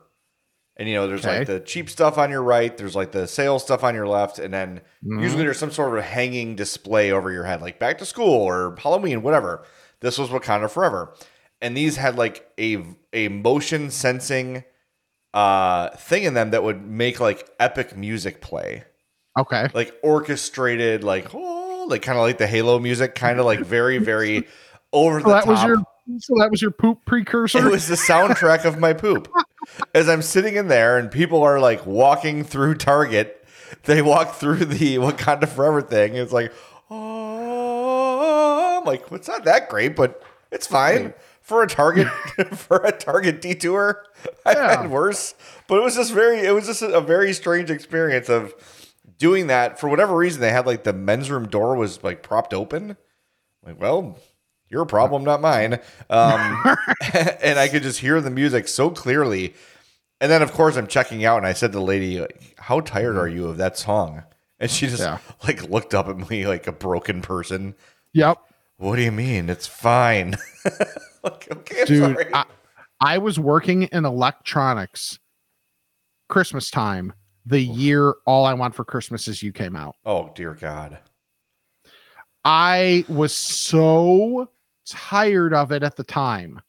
[0.80, 3.62] and you know there's like the cheap stuff on your right, there's like the sales
[3.62, 5.22] stuff on your left, and then Mm-hmm.
[5.22, 8.74] usually there's some sort of hanging display over your head, like back to school or
[8.82, 9.64] Halloween, whatever.
[10.00, 11.14] This was Wakanda Forever,
[11.62, 14.64] and these had like a a motion sensing
[15.32, 18.82] uh thing in them that would make like epic music play
[19.38, 19.68] Okay.
[19.74, 23.98] like orchestrated, like oh, like kind of like the Halo music, kind of like very,
[23.98, 24.46] very
[24.92, 25.48] over the So that top.
[25.48, 25.76] was your
[26.18, 27.66] so that was your poop precursor.
[27.66, 29.28] it was the soundtrack of my poop.
[29.94, 33.44] As I'm sitting in there and people are like walking through Target,
[33.84, 36.14] they walk through the Wakanda Forever thing.
[36.16, 36.52] It's like,
[36.90, 42.08] oh, I'm like, it's not that great, but it's fine for a Target
[42.52, 44.04] for a Target detour.
[44.44, 44.82] I've Yeah.
[44.82, 45.34] had worse,
[45.66, 48.54] but it was just very, it was just a, a very strange experience of
[49.18, 50.40] doing that for whatever reason.
[50.40, 52.96] They had like the men's room door was like propped open.
[53.64, 54.18] Like, well,
[54.70, 55.74] your problem, not mine.
[56.08, 56.76] Um,
[57.42, 59.54] and I could just hear the music so clearly.
[60.20, 62.80] And then, of course, I'm checking out, and I said to the lady, like, "How
[62.80, 64.22] tired are you of that song?"
[64.58, 65.18] And she just Yeah.
[65.46, 67.74] like looked up at me like a broken person.
[68.12, 68.38] yep.
[68.76, 69.50] What do you mean?
[69.50, 70.36] It's fine.
[71.22, 72.34] like, okay, I'm Dude, sorry.
[72.34, 72.44] I,
[73.00, 75.18] I was working in electronics
[76.28, 77.12] Christmas time
[77.44, 79.96] the year All I Want for Christmas Is You came out.
[80.06, 80.98] oh dear God.
[82.44, 84.48] I was so
[84.90, 86.60] tired of it at the time.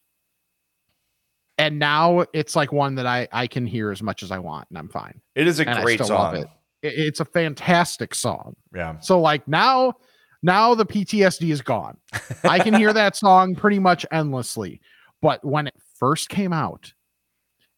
[1.57, 4.67] And now it's like one that I, I can hear as much as I want
[4.69, 5.21] and I'm fine.
[5.35, 6.37] It is a And great song.
[6.37, 6.47] it.
[6.81, 8.55] It- It's a fantastic song.
[8.75, 8.99] Yeah.
[8.99, 9.93] So like now,
[10.41, 11.97] now the PTSD is gone.
[12.43, 14.81] I can hear that song pretty much endlessly.
[15.21, 16.93] But when it first came out,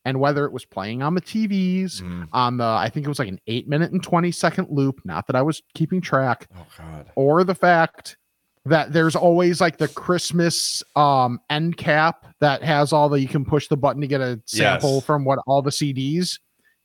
[0.06, 2.28] and whether it was playing on the TVs, Mm.
[2.34, 5.28] on the I think it was like an eight minute and 20 second loop, not
[5.28, 7.12] that I was keeping track, Oh God.
[7.16, 8.18] or the fact
[8.66, 13.44] that there's always like the Christmas um end cap that has all the you can
[13.46, 15.06] push the button to get a sample Yes.
[15.06, 16.40] from what all the CDs.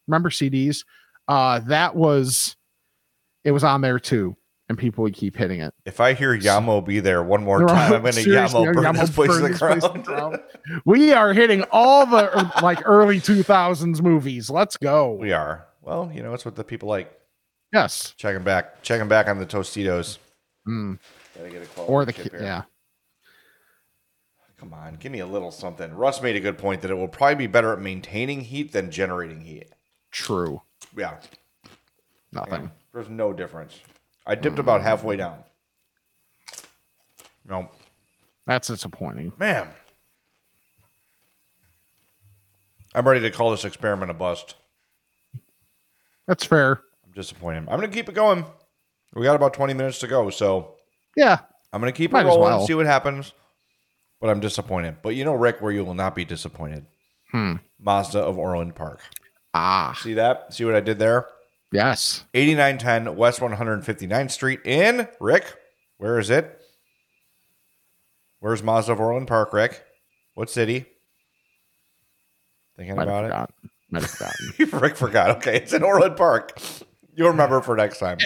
[0.06, 0.84] Remember CDs?
[1.28, 2.56] Uh that was
[3.44, 4.36] it was on there too.
[4.70, 5.72] And people would keep hitting it.
[5.86, 8.84] If I hear Yah Mo B There one more No, time, I'm gonna Yamo burn
[8.84, 10.38] Yamo this place to burn the this place to the ground.
[10.84, 14.50] We are hitting all the er, like early 2000s movies.
[14.50, 15.12] Let's go.
[15.12, 15.66] we are.
[15.80, 17.10] Well, you know, it's what the people like.
[17.72, 18.12] Yes.
[18.18, 20.18] Checking back, checking back on the Tostitos.
[20.68, 20.98] Mm.
[21.38, 22.42] Gotta get a quality Or the chip here.
[22.42, 22.62] yeah.
[24.58, 25.92] Come on, give me a little something.
[25.94, 28.90] Russ made a good point that it will probably be better at maintaining heat than
[28.90, 29.68] generating heat.
[30.10, 30.62] True.
[30.96, 31.18] Yeah,
[32.32, 32.72] Nothing.
[32.92, 33.78] there's no difference.
[34.26, 34.60] I dipped mm.
[34.60, 35.44] about halfway down.
[37.48, 37.70] No,
[38.46, 39.32] That's disappointing.
[39.38, 39.68] man.
[42.94, 44.56] I'm ready to call this experiment a bust.
[46.26, 46.80] That's fair.
[47.06, 47.68] I'm disappointed.
[47.68, 48.44] I'm gonna keep it going.
[49.14, 50.77] We got about 20 minutes to go, so
[51.18, 51.38] Yeah.
[51.72, 52.66] I'm gonna keep Might it as rolling, well.
[52.66, 53.32] see what happens.
[54.20, 54.96] But I'm disappointed.
[55.02, 56.86] But you know, Rick, where you will not be disappointed.
[57.30, 57.54] Hmm.
[57.78, 59.00] Mazda of Orland Park.
[59.54, 60.52] Ah, See that?
[60.54, 61.26] See what I did there?
[61.72, 62.24] yes.
[62.34, 65.54] 8910 West 159th Street in Rick.
[65.98, 66.58] Where is it?
[68.40, 69.84] Where's Mazda of Orland Park, Rick?
[70.34, 70.86] What city?
[72.76, 73.54] Thinking Might about forgotten.
[73.90, 74.52] Might have forgotten.
[74.58, 74.72] it?
[74.72, 75.30] Rick forgot.
[75.38, 76.58] Okay, it's in Orland Park.
[77.14, 78.18] You'll remember for next time.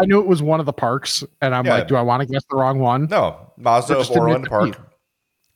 [0.00, 1.74] I knew it was one of the parks, and I'm Yeah.
[1.74, 3.06] like, do I want to guess the wrong one?
[3.10, 4.46] No, Mazda of Orland.
[4.48, 4.70] Park.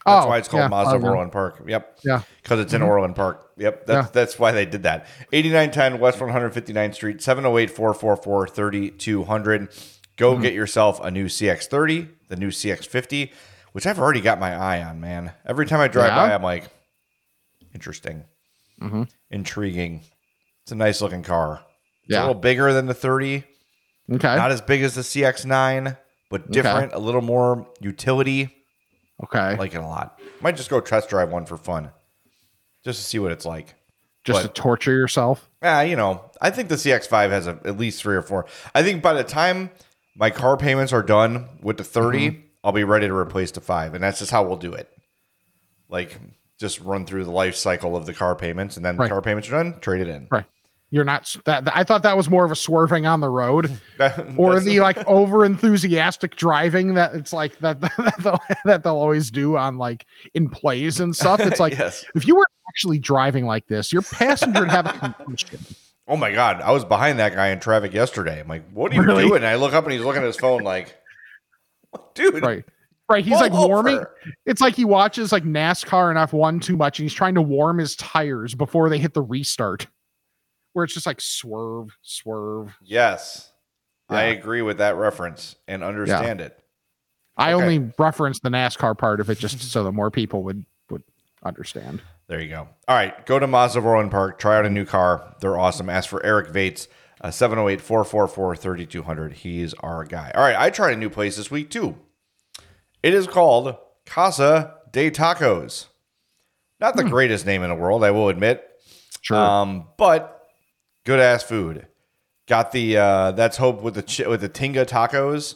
[0.05, 1.63] That's Oh, why it's called yeah, Mazda of Orland Park.
[1.67, 1.99] Yep.
[2.05, 2.21] Yeah.
[2.43, 3.51] Because it's in Orland Park.
[3.57, 3.87] Yep.
[3.87, 4.11] That's, Yeah.
[4.13, 5.07] that's why they did that.
[5.33, 9.69] 8910 West 159th Street, 708 444 3200.
[10.17, 10.43] Go Mm-hmm.
[10.43, 13.33] get yourself a new CX30, the new CX50,
[13.73, 15.33] which I've already got my eye on, man.
[15.45, 16.29] Every time I drive Yeah?
[16.29, 16.69] by, I'm like,
[17.75, 18.25] interesting,
[18.81, 19.03] Mm-hmm.
[19.31, 20.03] intriguing.
[20.63, 21.63] It's a nice looking car.
[22.05, 23.43] It's a little bigger than the 30,
[24.13, 24.37] Okay.
[24.37, 25.97] not as big as the CX9,
[26.31, 28.55] but different, a little more utility.
[29.25, 29.39] okay.
[29.39, 30.21] I like it a lot.
[30.41, 31.91] Might just go test drive one for fun,
[32.85, 33.75] just to see what it's like.
[34.25, 35.49] Just but- to torture yourself.
[35.63, 38.47] Yeah, you know, I think the CX5 has a, at least three or four.
[38.75, 39.71] I think by the time
[40.17, 42.41] my car payments are done with the 30, Mm-hmm.
[42.65, 44.89] I'll be ready to replace the five, and that's just how we'll do it.
[45.89, 46.19] Like,
[46.59, 49.09] just run through the life cycle of the car payments, and then Right.
[49.09, 50.27] car payments are done, trade it in.
[50.31, 50.45] Right.
[50.91, 51.65] You're not that.
[51.77, 54.99] I thought that was more of a swerving on the road, That- or the like
[55.09, 60.07] over enthusiastic driving that it's like that that they'll, that they'll always do on like
[60.35, 61.41] in plays and stuff.
[61.41, 62.05] It's like yes.
[62.15, 65.59] if you were actually driving like this, your passenger would have a concussion.
[66.09, 68.39] Oh my god, I was behind that guy in traffic yesterday.
[68.39, 69.25] I'm like, what are you Really?
[69.27, 69.39] doing?
[69.39, 70.97] And I look up and he's looking at his phone like,
[72.15, 72.65] dude, Right.
[73.09, 73.25] Right.
[73.25, 73.97] He's like warming.
[73.99, 74.15] over.
[74.47, 77.79] It's like he watches like NASCAR and F1 too much and he's trying to warm
[77.79, 79.87] his tires before they hit the restart.
[80.77, 82.77] Where it's just like swerve, swerve.
[82.85, 83.51] Yes,
[84.11, 86.63] I agree with that reference and understand it.
[87.35, 87.63] I Okay.
[87.65, 91.03] only referenced the NASCAR part of it just so that more people would would
[91.43, 92.03] understand.
[92.27, 92.69] There you go.
[92.89, 95.35] All right, go to Mazda Orland Park, try out a new car.
[95.41, 95.89] They're awesome.
[95.89, 96.89] Ask for Eric Vates,
[97.23, 99.33] uh, 708 444 3200.
[99.33, 100.31] He's our guy.
[100.35, 101.97] All right, I tried a new place this week too.
[103.03, 103.75] It is called
[104.05, 105.87] Casa de Tacos.
[106.81, 108.63] Not the greatest name in the world, I will admit.
[109.23, 109.39] Sure.
[109.39, 110.35] Um, but
[111.07, 111.87] good ass food.
[112.47, 115.55] Got the uh, that's hope with the chi- with the Tinga tacos.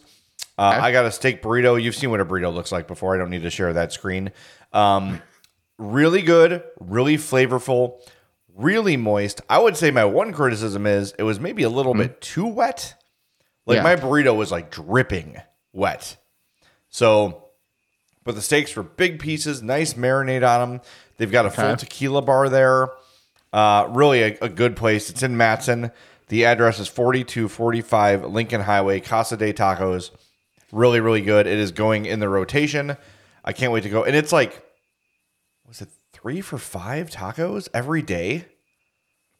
[0.59, 0.79] Uh, Okay.
[0.87, 1.81] I got a steak burrito.
[1.83, 3.15] You've seen what a burrito looks like before.
[3.15, 4.33] I don't need to share that screen.
[4.73, 5.21] Um,
[5.79, 8.01] really good, really flavorful,
[8.55, 9.41] really moist.
[9.49, 12.95] I would say my one criticism is it was maybe a little bit too wet.
[13.67, 13.83] Like Yeah.
[13.83, 15.41] my burrito was like dripping
[15.73, 16.17] wet.
[16.91, 17.45] So,
[18.25, 20.81] but the steaks were big pieces, nice marinade on them.
[21.17, 22.89] They've got a full tequila bar there.
[23.53, 25.11] Uh, really a, a good place.
[25.11, 25.93] It's in Matteson.
[26.29, 30.11] The address is 4245 Lincoln Highway, Casa de Tacos.
[30.71, 31.47] Really, really good.
[31.49, 32.97] It is going in the rotation.
[33.45, 34.05] I can't wait to go.
[34.05, 34.63] And it's like,
[35.67, 38.47] was it three for five tacos every day?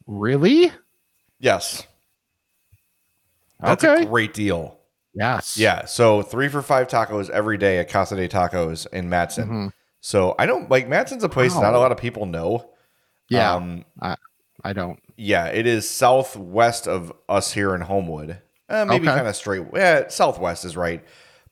[0.07, 0.71] really?
[1.39, 1.87] Yes.
[3.59, 4.03] That's Okay.
[4.03, 4.77] a great deal.
[5.13, 5.57] Yes.
[5.57, 5.85] Yeah.
[5.85, 9.47] So three for five tacos every day at Casa de Tacos in Matteson.
[9.47, 9.73] Mhm.
[10.01, 12.70] So I don't like Matteson's a place not a lot of people know.
[13.31, 13.53] Yeah.
[13.55, 13.85] Um,
[14.63, 14.99] I don't.
[15.17, 18.37] yeah, it is southwest of us here in Homewood.
[18.69, 19.17] Uh, maybe Okay.
[19.17, 19.63] kind of straight.
[19.73, 21.03] Yeah, southwest is right.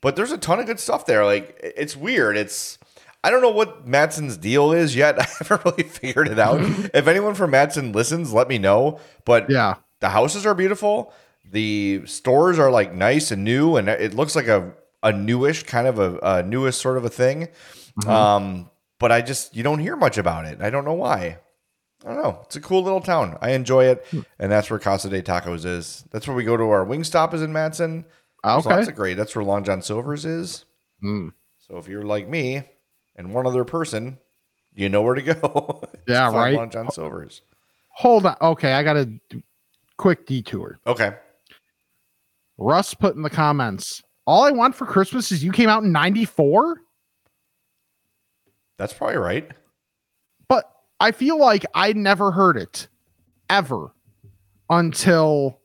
[0.02, 1.26] But there's a ton of good stuff there.
[1.26, 2.38] Like it's weird.
[2.38, 2.78] It's
[3.24, 5.20] I don't know what Matteson's deal is yet.
[5.20, 6.60] I haven't really figured it out.
[6.94, 9.00] if anyone from Matteson listens, let me know.
[9.26, 9.76] But Yeah.
[10.02, 11.12] the houses are beautiful.
[11.52, 14.72] The stores are like nice and new, and it looks like a
[15.02, 17.48] a newish kind of a, a newest sort of a thing.
[18.08, 18.70] Um,
[19.00, 20.62] but I just you don't hear much about it.
[20.62, 21.40] I don't know why.
[22.06, 22.40] I don't know.
[22.44, 23.38] It's a cool little town.
[23.42, 24.06] I enjoy it,
[24.40, 26.06] and that's where Casa de Tacos is.
[26.12, 28.06] That's where we go to our wing stop is in Matteson.
[28.44, 28.82] There's Okay.
[28.82, 29.16] of great.
[29.18, 30.64] That's where Long John Silver's is.
[31.04, 31.34] Mm.
[31.60, 32.64] So if you're like me
[33.18, 34.18] and one other person,
[34.74, 35.82] you know where to go.
[36.08, 36.56] Yeah, right.
[36.56, 37.42] Long John Silver's.
[37.96, 38.38] Hold on.
[38.42, 39.12] Okay, I got a
[39.98, 40.80] quick detour.
[40.88, 41.12] Okay.
[42.58, 44.02] Russ put in the comments.
[44.26, 46.82] All I want for Christmas is you came out in 94?
[48.78, 49.52] That's probably right.
[51.00, 52.88] I feel like I never heard it
[53.50, 53.94] ever
[54.70, 55.60] until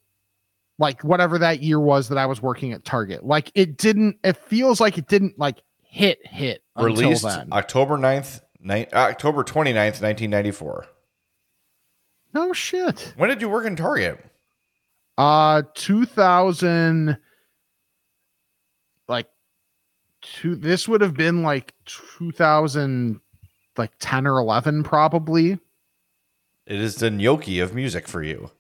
[0.79, 3.25] like whatever that year was that I was working at Target.
[3.25, 7.53] Like it didn't it feels like it didn't like hit hit Released until then.
[7.53, 10.87] October 9th, ni- uh, October 29th, 1994.
[12.33, 13.15] No shit.
[13.17, 14.25] When did you work in Target?
[15.17, 17.17] Uh 2000
[19.09, 19.29] like
[20.23, 23.21] two this would have been like 2000
[23.79, 25.59] like 10 or 11 probably.
[26.67, 28.51] It is the gnocchi of music for you.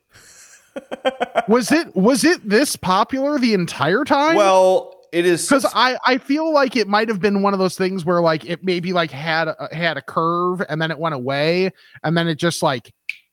[1.48, 4.34] Was it was it this popular the entire time?
[4.34, 7.76] Well, it is because I I feel like it might have been one of those
[7.76, 11.14] things where like it maybe like had a, had a curve and then it went
[11.14, 11.70] away
[12.02, 12.92] and then it just like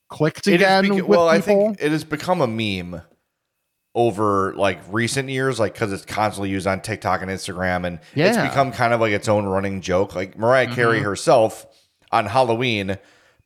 [0.09, 3.01] clicked it again beca- with well, I think it has become a meme
[3.93, 8.37] over like recent years, like because it's constantly used on TikTok and Instagram, and it's
[8.37, 10.15] become kind of like its own running joke.
[10.15, 11.03] Like Mariah Carey Mhm.
[11.03, 11.65] herself
[12.11, 12.97] on Halloween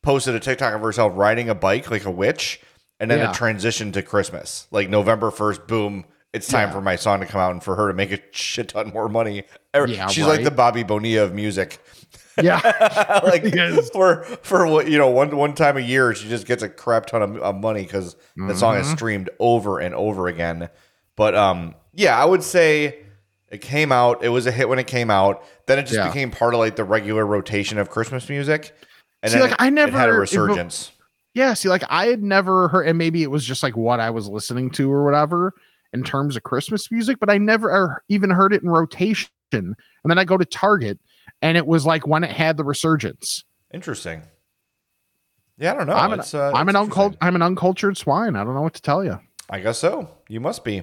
[0.02, 2.60] posted a TikTok of herself riding a bike like a witch,
[3.00, 3.30] and then Yeah.
[3.30, 5.66] it transitioned to Christmas, like November first.
[5.66, 6.04] Boom.
[6.32, 6.74] It's time Yeah.
[6.74, 9.08] for my song to come out and for her to make a shit ton more
[9.08, 9.44] money.
[9.74, 11.78] Yeah, She's like the Bobby Bonilla of music.
[12.42, 13.90] Yeah, like Yes.
[13.90, 17.06] for for what you know one one time a year she just gets a crap
[17.06, 18.96] ton of, of money because the song is Mhm.
[18.96, 20.68] streamed over and over again
[21.16, 22.98] but um yeah i would say
[23.48, 26.08] it came out it was a hit when it came out then it just Yeah.
[26.08, 28.76] became part of like the regular rotation of christmas music
[29.22, 30.92] and See, then like, it, I it had never- a it- resurgence
[31.34, 31.52] yeah.
[31.52, 34.26] See, like I had never heard, and maybe it was just like what I was
[34.26, 35.52] listening to or whatever
[35.92, 39.28] in terms of Christmas music, but I never er- even heard it in rotation.
[39.52, 39.74] And
[40.06, 40.98] then I go to Target,
[41.42, 43.44] and it was like when it had the resurgence.
[43.72, 44.22] interesting
[45.58, 46.76] yeah i don't know I'm an- uh, I'm an
[47.20, 48.36] I'm an uncultured swine.
[48.36, 49.18] I don't know what to tell you.
[49.50, 50.82] i guess so you must be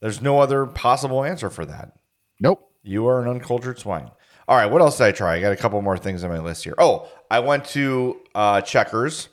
[0.00, 1.92] there's no other possible answer for that
[2.40, 2.68] Nope.
[2.82, 4.10] You are an uncultured swine.
[4.48, 5.36] All right, what else did I try?
[5.36, 6.74] I got a couple more things on my list here.
[6.76, 9.28] Oh, I went to uh, Checkers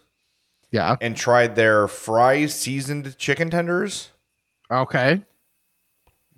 [0.70, 0.96] Yeah.
[1.02, 4.10] and tried their fry seasoned chicken tenders.
[4.70, 5.24] Okay.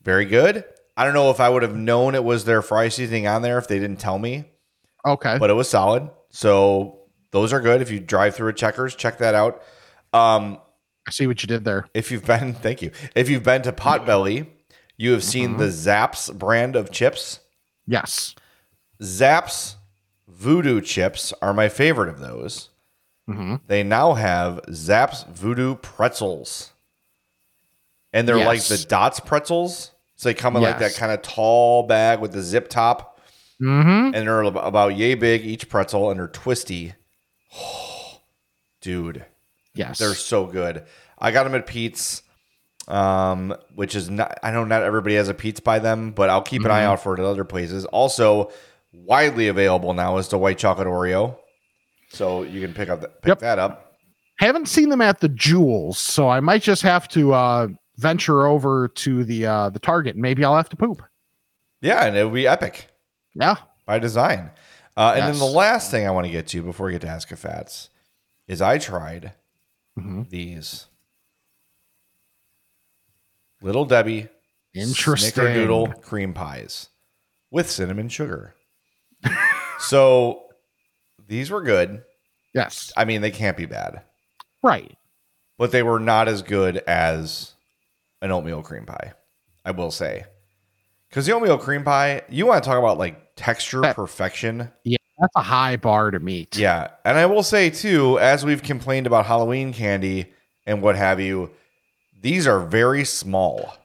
[0.02, 0.64] Very good.
[1.02, 3.58] I don't know if I would have known it was their fry seasoning on there
[3.58, 4.45] if they didn't tell me,
[5.04, 5.38] Okay.
[5.39, 6.12] but it was solid.
[6.30, 6.99] So
[7.32, 7.82] those are good.
[7.82, 9.64] If you drive through a Checkers, check that out.
[10.14, 10.60] Um,
[11.08, 11.88] I see what you did there.
[11.95, 12.91] if you've been, thank you.
[13.16, 14.45] If you've been to Potbelly,
[14.95, 17.39] you have seen the Zapp's brand of chips.
[17.88, 18.36] Yes.
[19.02, 19.78] Zapp's
[20.28, 22.70] Voodoo chips are my favorite of those.
[23.28, 26.74] hmm They now have Zapp's Voodoo pretzels.
[28.14, 29.91] And they're like the Dots pretzels.
[30.22, 33.20] So they come in like that kind of tall bag with the zip top.
[33.58, 36.94] hmm And they're about yay big each pretzel and they're twisty.
[38.82, 39.26] dude,
[39.74, 39.98] Yes.
[39.98, 40.84] they're so good.
[41.18, 42.22] I got them at Pete's,
[42.88, 46.44] um, which is not, I know not everybody has a Pete's by them, but I'll
[46.44, 46.86] keep an eye Mhm.
[46.86, 47.86] out for it at other places.
[47.86, 48.52] Also,
[48.94, 51.36] widely available now is the white chocolate Oreo.
[52.10, 53.40] So you can pick up that, pick Yep.
[53.40, 53.88] that up.
[54.38, 57.68] haven't seen them at the Jewels, so I might just have to uh
[57.98, 61.02] venture over to the uh the Target and maybe I'll have to poop.
[61.82, 62.88] Yeah, and it would be epic
[63.34, 63.56] Yeah.
[63.86, 64.52] by design.
[64.98, 67.08] Uh, and then the last thing I want to get to before we get to
[67.08, 67.89] Ask a Fats
[68.48, 69.34] is I tried
[69.98, 70.30] Mhm.
[70.30, 70.88] these
[73.62, 74.28] Little Debbie
[74.74, 75.44] Interesting.
[75.44, 76.89] Snickerdoodle cream pies
[77.52, 78.56] with cinnamon sugar.
[79.80, 80.44] so
[81.28, 82.04] these were good.
[82.54, 82.92] Yes.
[82.98, 84.02] I mean, they can't be bad,
[84.64, 84.98] Right.
[85.58, 87.51] but they were not as good as
[88.22, 89.14] an oatmeal cream pie.
[89.66, 90.26] I will say,
[91.10, 94.72] because the oatmeal cream pie, you want to talk about like texture That- perfection.
[94.84, 96.58] Yeah, that's a high bar to meet.
[96.58, 100.32] Yeah, and I will say too, as we've complained about Halloween candy
[100.66, 101.52] and what have you,
[102.20, 103.76] these are very small.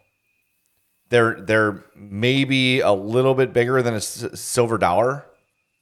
[1.09, 5.24] They're they're maybe a little bit bigger than a s- silver dollar.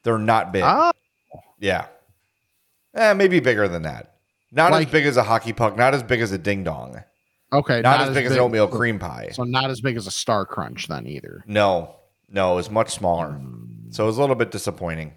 [0.03, 0.63] They're not big.
[0.65, 0.93] Ah,
[1.59, 1.87] Yeah,
[2.95, 4.17] eh, maybe bigger than that.
[4.53, 5.77] Not Like- as big as a hockey puck.
[5.77, 7.03] Not as big as a ding dong.
[7.55, 7.81] Okay.
[7.81, 9.29] Not, as big as an oatmeal cream pie.
[9.33, 11.45] So not as big as a Star Crunch then either.
[11.47, 11.97] No,
[12.29, 13.41] no, it's much smaller.
[13.91, 15.13] So it was a little bit disappointing.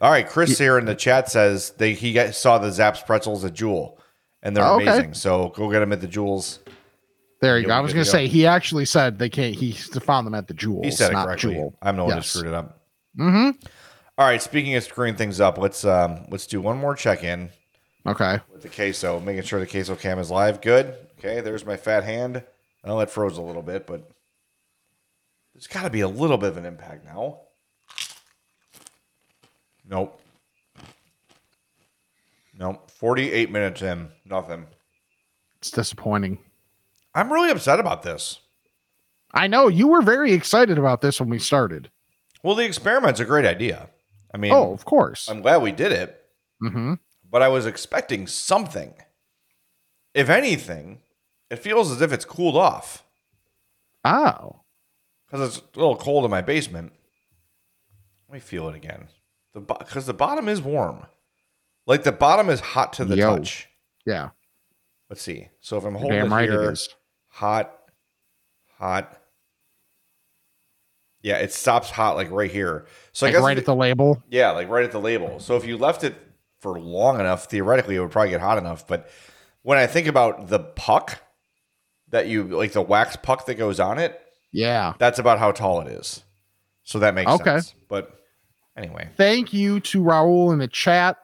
[0.00, 3.44] All right, Chris here in the chat says they he got, saw the Zapp's pretzels
[3.46, 3.98] at Jewel,
[4.42, 4.86] and they're Oh, okay.
[4.86, 5.14] amazing.
[5.14, 6.58] So go get them at the Jewels.
[7.40, 7.76] There you You'll go.
[7.76, 9.54] I was gonna say he actually said they can't.
[9.54, 10.84] He found them at the Jewels.
[10.84, 11.54] He said it correctly.
[11.54, 11.78] Jewel.
[11.80, 12.82] I'm the one who screwed it up.
[13.18, 13.66] Mm-hmm.
[14.18, 17.48] All right, speaking of screwing things up, let's um let's do one more check in
[18.06, 18.38] Okay.
[18.52, 20.60] with the queso, making sure the queso cam is live.
[20.60, 20.94] Good.
[21.18, 22.42] Okay, there's my fat hand.
[22.84, 24.08] I know that froze a little bit, but
[25.54, 27.40] there's got to be a little bit of an impact now.
[29.88, 30.20] Nope.
[32.58, 32.90] Nope.
[32.90, 34.66] 48 minutes in, nothing.
[35.58, 36.38] It's disappointing.
[37.14, 38.40] I'm really upset about this.
[39.32, 41.90] I know you were very excited about this when we started.
[42.42, 43.88] Well, the experiment's a great idea.
[44.32, 45.28] I mean, oh, of course.
[45.28, 46.22] I'm glad we did it,
[46.62, 46.94] mm-hmm.
[47.30, 48.94] But I was expecting something.
[50.14, 51.00] If anything,
[51.50, 53.04] it feels as if it's cooled off
[54.04, 54.60] Oh.
[55.26, 56.92] because it's a little cold in my basement.
[58.28, 59.08] Let me feel it again.
[59.54, 61.06] The because the bottom is warm,
[61.86, 63.36] like the bottom is hot to the Yo.
[63.36, 63.68] touch.
[64.04, 64.30] Yeah.
[65.08, 65.48] Let's see.
[65.60, 66.88] So if I'm holding Damn it right here, it is.
[67.28, 67.72] hot,
[68.78, 69.20] hot.
[71.22, 72.86] Yeah, it stops hot like right here.
[73.12, 74.22] So I guess right at the label.
[74.30, 75.40] Yeah, like right at the label.
[75.40, 76.14] So if you left it
[76.60, 78.86] for long enough, theoretically, it would probably get hot enough.
[78.86, 79.08] But
[79.62, 81.22] when I think about the puck
[82.10, 84.20] that you like the wax puck that goes on it.
[84.52, 84.94] Yeah.
[84.98, 86.22] That's about how tall it is.
[86.84, 87.44] So that makes Okay.
[87.44, 87.74] sense.
[87.88, 88.10] But
[88.76, 91.16] anyway, Thank you to Raul in the chat.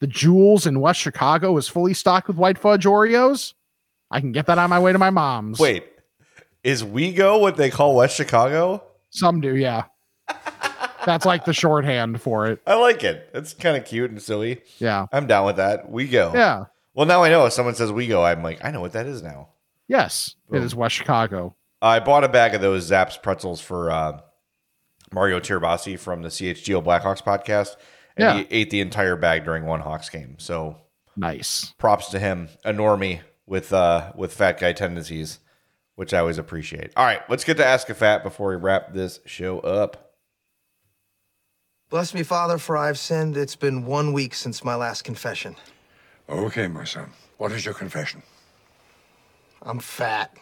[0.00, 3.52] The Jewels in West Chicago is fully stocked with white fudge Oreos.
[4.10, 5.58] I can get that on my way to my mom's.
[5.58, 5.84] wait,
[6.64, 8.82] is WeGo what they call West Chicago?
[9.10, 9.84] Some do, yeah.
[11.06, 12.60] That's like the shorthand for it.
[12.66, 13.28] I like it.
[13.34, 14.62] It's kind of cute and silly.
[14.78, 15.06] Yeah.
[15.12, 15.90] I'm down with that.
[15.90, 16.32] We go.
[16.34, 16.64] Yeah.
[16.94, 19.06] Well, now I know if someone says we go, I'm like, I know what that
[19.06, 19.48] is now.
[19.88, 20.34] Yes.
[20.48, 20.62] It Boom.
[20.64, 21.54] is West Chicago.
[21.82, 24.20] I bought a bag of those Zapp's pretzels for uh,
[25.12, 27.76] Mario Tirabassi from the CHGO Blackhawks podcast,
[28.16, 28.34] and Yeah.
[28.38, 30.36] he ate the entire bag during one Hawks game.
[30.38, 30.76] So
[31.16, 31.72] Nice.
[31.78, 35.38] props to him, a normie with uh, with fat guy tendencies,
[35.96, 36.92] which I always appreciate.
[36.96, 40.09] All right, let's get to Ask a Fat before we wrap this show up.
[41.90, 43.36] Bless me, Father, for I've sinned.
[43.36, 45.56] It's been one week since my last confession.
[46.28, 47.10] Okay, my son.
[47.36, 48.22] What is your confession?
[49.60, 50.36] I'm fat.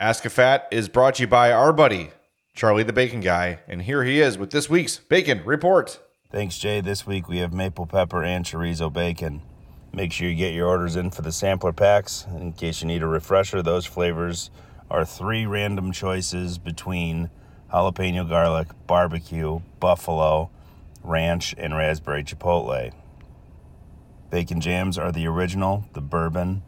[0.00, 2.10] Ask a Fat is brought to you by our buddy
[2.52, 6.00] Charlie the Bacon Guy, and here he is with this week's Bacon Report.
[6.32, 6.80] Thanks, Jay.
[6.80, 9.40] This week we have maple pepper and chorizo bacon.
[9.92, 12.26] Make sure you get your orders in for the sampler packs.
[12.34, 14.50] In case you need a refresher, those flavors
[14.90, 17.30] are three random choices between
[17.74, 20.48] jalapeno garlic, barbecue, buffalo,
[21.02, 22.92] ranch, and raspberry chipotle.
[24.30, 26.62] Bacon jams are the original, the bourbon,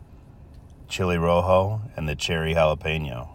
[0.88, 3.28] chili rojo, and the cherry jalapeno.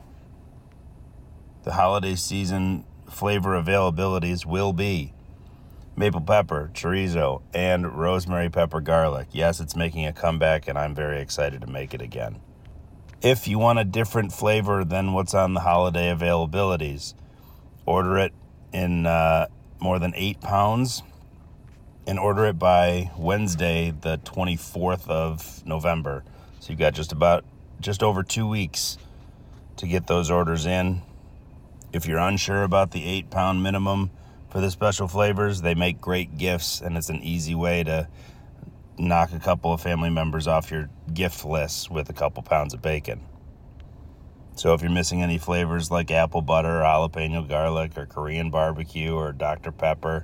[1.64, 5.14] The holiday season flavor availabilities will be
[5.96, 9.28] maple pepper, chorizo, and rosemary pepper garlic.
[9.32, 12.42] Yes, it's making a comeback, and I'm very excited to make it again.
[13.22, 17.14] If you want a different flavor than what's on the holiday availabilities,
[17.86, 18.34] order it
[18.74, 19.48] in uh,
[19.80, 21.04] more than eight pounds
[22.08, 26.24] and order it by Wednesday, the 24th of November.
[26.60, 27.46] So you've got just about
[27.80, 28.98] just over two weeks
[29.78, 31.02] to get those orders in.
[31.94, 34.12] If you're unsure about the eight pound minimum
[34.50, 38.08] for the special flavors, they make great gifts, and it's an easy way to
[38.98, 42.82] knock a couple of family members off your gift list with a couple pounds of
[42.82, 43.22] bacon.
[44.62, 49.32] So if you're missing any flavors like apple butter, jalapeno garlic, or Korean barbecue, or
[49.32, 49.72] Dr.
[49.72, 50.24] Pepper,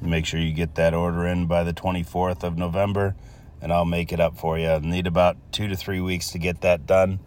[0.00, 3.14] make sure you get that order in by the 24th of November,
[3.60, 4.68] and I'll make it up for you.
[4.68, 7.20] I'll need about two to three weeks to get that done,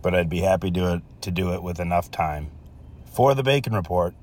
[0.00, 2.50] but I'd be happy to, it, to do it with enough time.
[3.12, 4.14] For the Bacon Report,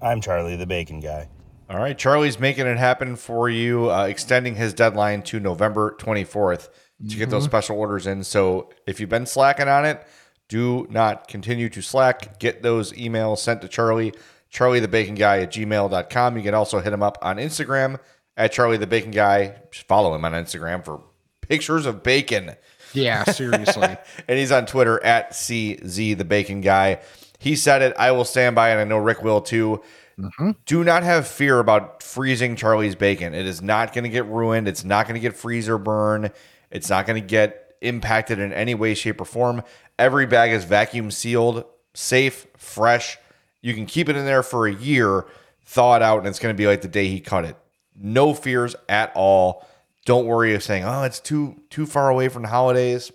[0.00, 1.28] I'm Charlie the Bacon Guy.
[1.68, 6.70] All right, Charlie's making it happen for you, uh, extending his deadline to November 24th
[7.10, 8.24] to get those special orders in.
[8.24, 10.02] So if you've been slacking on it,
[10.48, 12.38] do not continue to slack.
[12.38, 14.12] Get those emails sent to Charlie,
[14.50, 16.36] Charlie the Bacon Guy at gmail.com.
[16.36, 17.98] You can also hit him up on Instagram
[18.36, 19.56] at Charlie the Bacon Guy.
[19.70, 21.02] Just follow him on Instagram for
[21.40, 22.52] pictures of bacon.
[22.92, 23.96] Yeah, seriously.
[24.28, 27.00] and he's on Twitter at CZ the Bacon Guy.
[27.38, 27.94] He said it.
[27.98, 29.82] I will stand by and I know Rick will too.
[30.18, 30.52] Mm-hmm.
[30.64, 33.34] Do not have fear about freezing Charlie's bacon.
[33.34, 34.66] It is not going to get ruined.
[34.66, 36.30] It's not going to get freezer burn.
[36.70, 39.62] It's not going to get impacted in any way, shape, or form.
[39.98, 41.64] Every bag is vacuum sealed,
[41.94, 43.18] safe, fresh.
[43.62, 45.26] You can keep it in there for a year,
[45.64, 47.56] thaw it out, and it's going to be like the day he cut it.
[47.98, 49.66] No fears at all.
[50.04, 53.10] Don't worry of saying, "Oh, it's too too far away from the holidays."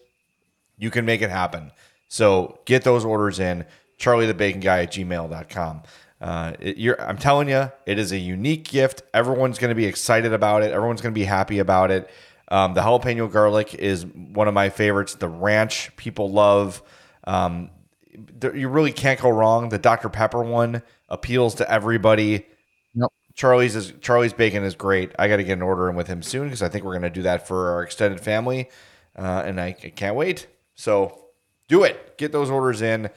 [0.82, 1.72] you can make it happen.
[2.10, 3.66] So get those orders in.
[3.98, 5.84] Charlie the Bacon Guy at gmail.com.
[6.20, 9.04] Uh, it, I'm telling you, it is a unique gift.
[9.14, 10.72] Everyone's going to be excited about it.
[10.72, 12.10] Everyone's going to be happy about it.
[12.52, 15.16] Um, the jalapeno garlic is one of my favorites.
[15.16, 16.84] The ranch people love.
[17.24, 17.70] Um,
[18.14, 19.70] there, you really can't go wrong.
[19.70, 20.10] The Dr.
[20.10, 22.46] Pepper one appeals to everybody.
[22.94, 23.10] Yep.
[23.36, 25.14] Charlie's is Charlie's bacon is great.
[25.18, 27.04] I got to get an order in with him soon because I think we're going
[27.04, 28.70] to do that for our extended family,
[29.16, 30.48] uh, and I, I can't wait.
[30.76, 31.28] So
[31.70, 32.18] do it.
[32.18, 33.10] Get those orders in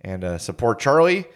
[0.00, 1.26] and uh, support Charlie,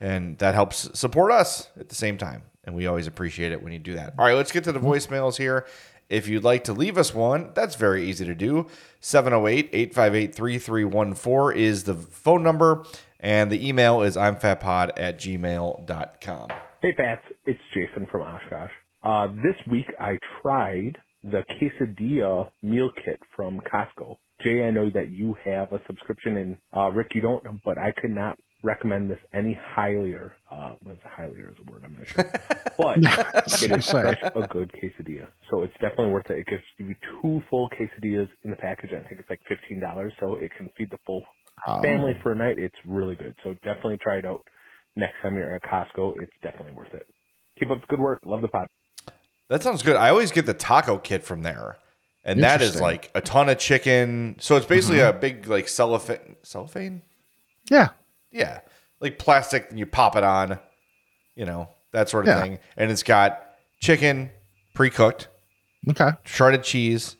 [0.00, 2.42] and that helps support us at the same time.
[2.62, 4.14] And we always appreciate it when you do that.
[4.16, 5.66] All right, let's get to the voicemails here.
[6.10, 8.66] If you'd like to leave us one, that's very easy to do.
[8.98, 12.84] 708 858 3314 is the phone number,
[13.20, 16.48] and the email is imfatpod at gmail.com.
[16.82, 17.22] Hey, Fats.
[17.46, 18.72] It's Jason from Oshkosh.
[19.02, 24.16] Uh, this week I tried the quesadilla meal kit from Costco.
[24.42, 27.92] Jay, I know that you have a subscription, and uh, Rick, you don't, but I
[27.92, 30.34] could not recommend this any higher.
[30.50, 32.32] Uh, what's higher is a word I'm not sure,
[32.76, 32.98] but
[33.44, 34.02] it is Seriously.
[34.02, 35.28] such a good quesadilla.
[35.50, 36.38] So it's definitely worth it.
[36.40, 38.90] It gives you two full quesadillas in the package.
[38.92, 41.22] I think it's like fifteen dollars, so it can feed the full
[41.66, 42.58] Um, family for a night.
[42.58, 43.34] It's really good.
[43.44, 44.42] So definitely try it out
[44.96, 46.14] next time you're at Costco.
[46.22, 47.06] It's definitely worth it.
[47.58, 48.20] Keep up the good work.
[48.24, 48.66] Love the pod.
[49.48, 49.96] That sounds good.
[49.96, 51.76] I always get the taco kit from there.
[52.30, 54.36] And that is like a ton of chicken.
[54.40, 56.36] So it's basically a big like cellophane.
[56.42, 57.02] Cellophane?
[57.70, 57.88] Yeah.
[58.32, 58.60] Yeah,
[59.00, 59.70] like plastic.
[59.70, 60.58] And you pop it on,
[61.36, 62.40] you know that sort of Yeah.
[62.42, 62.58] thing.
[62.76, 63.44] And it's got
[63.80, 64.30] chicken
[64.74, 65.28] pre-cooked,
[65.88, 66.10] Okay.
[66.24, 67.16] shredded cheese,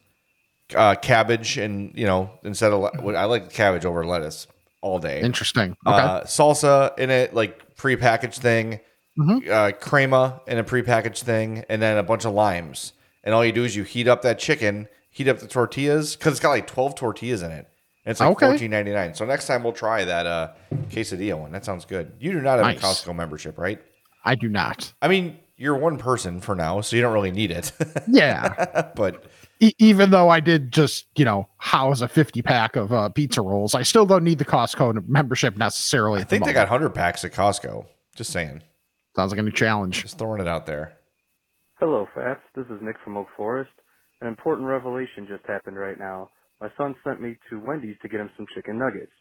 [0.76, 4.46] uh, cabbage, and you know instead of le- I like cabbage over lettuce
[4.82, 5.20] all day.
[5.20, 5.76] Interesting.
[5.86, 5.96] Okay.
[5.98, 8.80] Uh, salsa in it, like pre-packaged thing,
[9.18, 9.50] Mm-hmm.
[9.52, 12.92] uh, crema in a pre-packaged thing, and then a bunch of limes.
[13.24, 16.32] And all you do is you heat up that chicken, heat up the tortillas because
[16.32, 17.68] it's got like twelve tortillas in it.
[18.04, 18.46] And it's like Okay.
[18.46, 19.14] fourteen ninety nine.
[19.14, 20.52] So next time we'll try that uh,
[20.90, 21.52] quesadilla one.
[21.52, 22.12] That sounds good.
[22.18, 22.78] You do not have Nice.
[22.78, 22.80] a
[23.11, 23.80] Costco membership, right?
[24.24, 24.92] I do not.
[25.02, 27.72] I mean, you're one person for now, so you don't really need it.
[28.08, 28.90] Yeah.
[28.94, 29.24] but
[29.62, 33.42] E- even though I did just, you know, house a 50 pack of uh, pizza
[33.42, 36.20] rolls, I still don't need the Costco membership necessarily.
[36.22, 37.84] I think they got hundred packs at Costco.
[38.16, 38.62] Just saying.
[39.16, 40.00] Sounds like a new challenge.
[40.02, 40.94] Just throwing it out there.
[41.78, 42.40] Hello, Fats.
[42.54, 43.70] This is Nick from Oak Forest.
[44.20, 46.30] An important revelation just happened right now.
[46.60, 49.12] My son sent me to Wendy's to get him some chicken nuggets.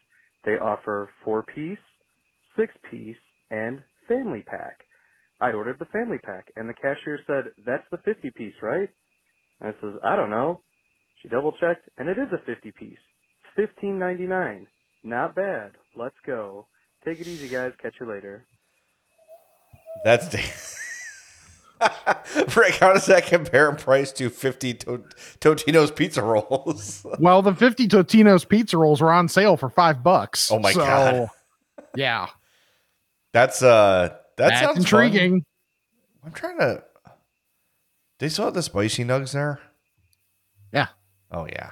[0.44, 1.78] They offer four piece,
[2.56, 3.16] six piece,
[3.50, 4.78] and family pack.
[5.40, 8.88] I ordered the family pack, and the cashier said, That's the 50 piece, right?
[9.60, 10.60] And I says, I don't know.
[11.22, 12.98] She double checked, and it is a 50 piece.
[13.56, 14.66] Fifteen ninety nine.
[15.02, 15.72] Not bad.
[15.96, 16.66] Let's go.
[17.04, 17.72] Take it easy, guys.
[17.82, 18.46] Catch you later.
[20.04, 20.28] That's
[22.56, 22.74] Rick.
[22.76, 25.04] How does that compare in price to fifty to-
[25.40, 27.04] Totino's pizza rolls?
[27.18, 30.50] Well, the 50 Totino's pizza rolls were on sale for five bucks.
[30.50, 31.28] Oh my So, God.
[31.94, 32.28] Yeah.
[33.32, 35.32] That's uh, that That's sounds intriguing.
[35.40, 35.44] fun.
[36.26, 36.84] I'm trying to.
[38.18, 39.60] They still have the spicy nugs there.
[40.72, 40.88] Yeah.
[41.30, 41.70] Oh yeah,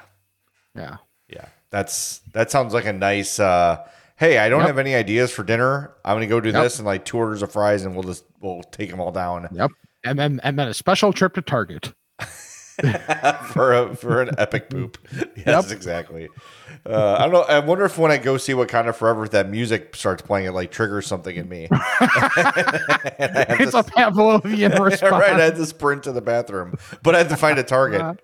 [0.75, 0.97] Yeah.
[1.29, 1.47] yeah.
[1.71, 3.39] That's that sounds like a nice.
[3.39, 3.85] uh
[4.17, 4.67] Hey, I don't Yep.
[4.69, 5.93] have any ideas for dinner.
[6.05, 6.63] I'm gonna go do Yep.
[6.63, 9.49] this and like two orders of fries, and we'll just we'll take them all down
[9.53, 9.71] Yep.
[10.09, 11.93] And then and then a special trip to Target.
[13.53, 14.99] for a for an epic poop.
[15.47, 16.29] Yes, exactly.
[16.87, 17.43] Uh, I don't know.
[17.43, 20.53] I wonder if when I go see Wakanda Forever if that music starts playing, it
[20.53, 21.69] like triggers something in me.
[21.73, 25.13] I It's to- a Pavlovian response.
[25.13, 28.21] right, I had to sprint to the bathroom, but I had to find a Target.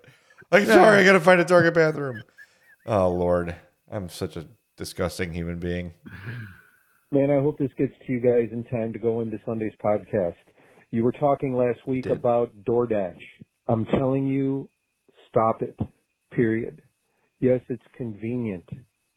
[0.51, 2.21] Like, sorry, I got to find a Target bathroom.
[2.85, 3.55] Oh Lord,
[3.91, 4.45] I'm such a
[4.77, 5.93] disgusting human being.
[7.11, 10.35] Man, I hope this gets to you guys in time to go into Sunday's podcast.
[10.91, 13.19] You were talking last week about DoorDash.
[13.67, 14.69] I'm telling you,
[15.29, 15.77] stop it.
[16.31, 16.81] Period.
[17.39, 18.67] Yes, it's convenient.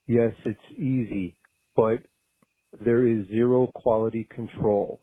[0.07, 1.37] Yes, it's easy,
[1.77, 1.99] but
[2.85, 5.01] there is zero quality control.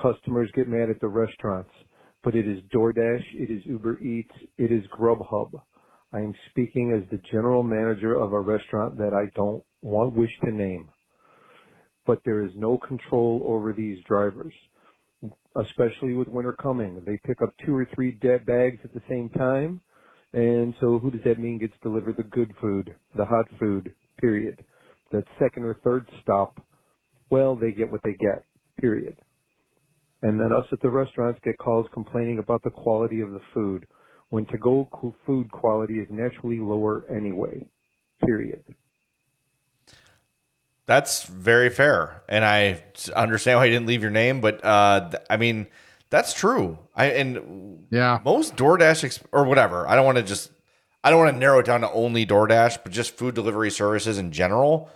[0.00, 1.70] Customers get mad at the restaurants,
[2.22, 5.50] but it is DoorDash, it is Uber Eats, it is Grubhub.
[6.12, 10.30] I am speaking as the general manager of a restaurant that I don't want wish
[10.44, 10.90] to name
[12.08, 14.54] but there is no control over these drivers,
[15.56, 17.02] especially with winter coming.
[17.04, 19.80] They pick up two or three dead bags at the same time,
[20.32, 24.64] and so who does that mean gets delivered the good food, the hot food, period.
[25.10, 26.60] That second or third stop,
[27.30, 28.44] well, they get what they get,
[28.80, 29.16] period.
[30.22, 33.86] And then us at the restaurants get calls complaining about the quality of the food,
[34.30, 34.88] when to-go
[35.26, 37.66] food quality is naturally lower anyway,
[38.26, 38.62] period.
[40.88, 42.82] That's very fair, and I
[43.14, 44.40] understand why you didn't leave your name.
[44.40, 45.66] But uh, th- I mean,
[46.08, 46.78] that's true.
[46.96, 49.86] I and yeah, most DoorDash ex- or whatever.
[49.86, 50.50] I don't want to just.
[51.04, 54.16] I don't want to narrow it down to only DoorDash, but just food delivery services
[54.16, 54.88] in general.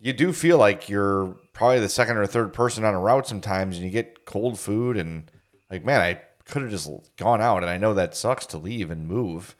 [0.00, 3.76] You do feel like you're probably the second or third person on a route sometimes,
[3.76, 5.30] and you get cold food, and
[5.70, 8.90] like, man, I could have just gone out, and I know that sucks to leave
[8.90, 9.54] and move.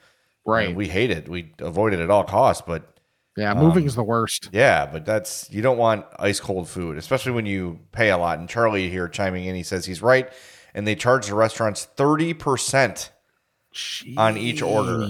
[0.44, 0.66] Right.
[0.68, 1.28] And we hate it.
[1.28, 2.95] We avoid it at all costs, but
[3.36, 4.48] Yeah, um, moving is the worst.
[4.52, 8.38] yeah, but that's you don't want ice cold food, especially when you pay a lot.
[8.38, 10.32] And Charlie here chiming in, he says he's right,
[10.74, 13.12] and they charge the restaurants thirty percent
[14.16, 15.06] on each order.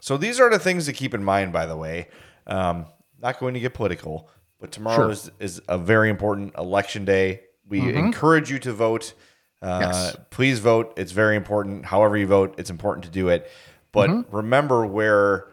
[0.00, 1.52] So these are the things to keep in mind.
[1.52, 2.08] By the way,
[2.46, 2.86] um,
[3.20, 4.30] not going to get political,
[4.60, 5.10] but tomorrow Sure.
[5.10, 7.40] is, is a very important election day.
[7.68, 7.94] We Mhm.
[7.96, 9.14] encourage you to vote.
[9.62, 10.16] Uh, Yes.
[10.30, 10.94] Please vote.
[10.96, 11.84] It's very important.
[11.86, 13.50] However you vote, it's important to do it.
[13.92, 14.24] But Mhm.
[14.30, 15.48] remember where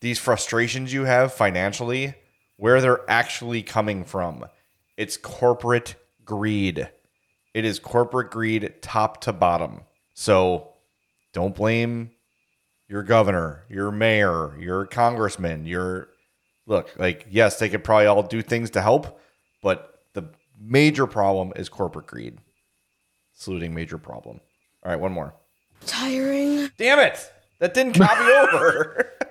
[0.00, 2.14] these frustrations you have financially,
[2.56, 4.44] where they're actually coming from.
[4.96, 5.94] It's corporate
[6.24, 6.88] greed.
[7.54, 9.80] It is corporate greed top to bottom.
[10.14, 10.74] So
[11.32, 12.10] don't blame
[12.88, 16.08] your governor, your mayor, your congressman, your
[16.66, 19.20] look, like yes, they could probably all do things to help,
[19.62, 20.30] but the
[20.60, 22.38] major problem is corporate greed.
[23.34, 24.40] Saluting major problem.
[24.82, 25.34] All right, one more.
[25.86, 26.70] Tiring.
[26.76, 27.32] Damn it!
[27.60, 29.12] That didn't copy over.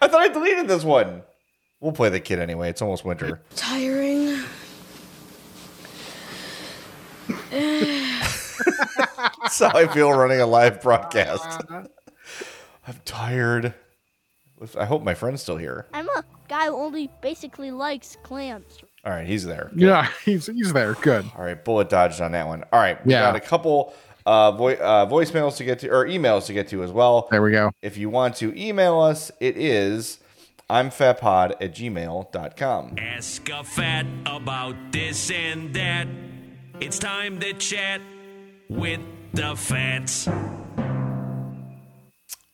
[0.00, 1.22] I thought I deleted this one.
[1.80, 2.70] We'll play the kid anyway.
[2.70, 3.40] It's almost winter.
[3.54, 4.38] Tiring.
[7.50, 11.62] That's how I feel running a live broadcast.
[11.70, 13.74] I'm tired.
[14.76, 15.86] I hope my friend's still here.
[15.92, 18.78] I'm a guy who only basically likes clams.
[19.04, 19.70] All right, he's there.
[19.74, 20.94] Yeah, he's he's there.
[20.94, 21.24] Good.
[21.36, 22.64] All right, bullet dodged on that one.
[22.72, 23.22] All right, we Yeah.
[23.22, 23.94] got a couple
[24.26, 27.28] uh, vo- uh, voicemails to get to or emails to get to as well.
[27.30, 27.72] There we go.
[27.82, 30.18] If you want to email us, it is
[30.70, 32.96] I'm fatpod at gmail.com.
[32.98, 36.08] Ask a fat about this and that.
[36.80, 38.00] It's time to chat
[38.68, 39.00] with
[39.32, 40.28] the fats.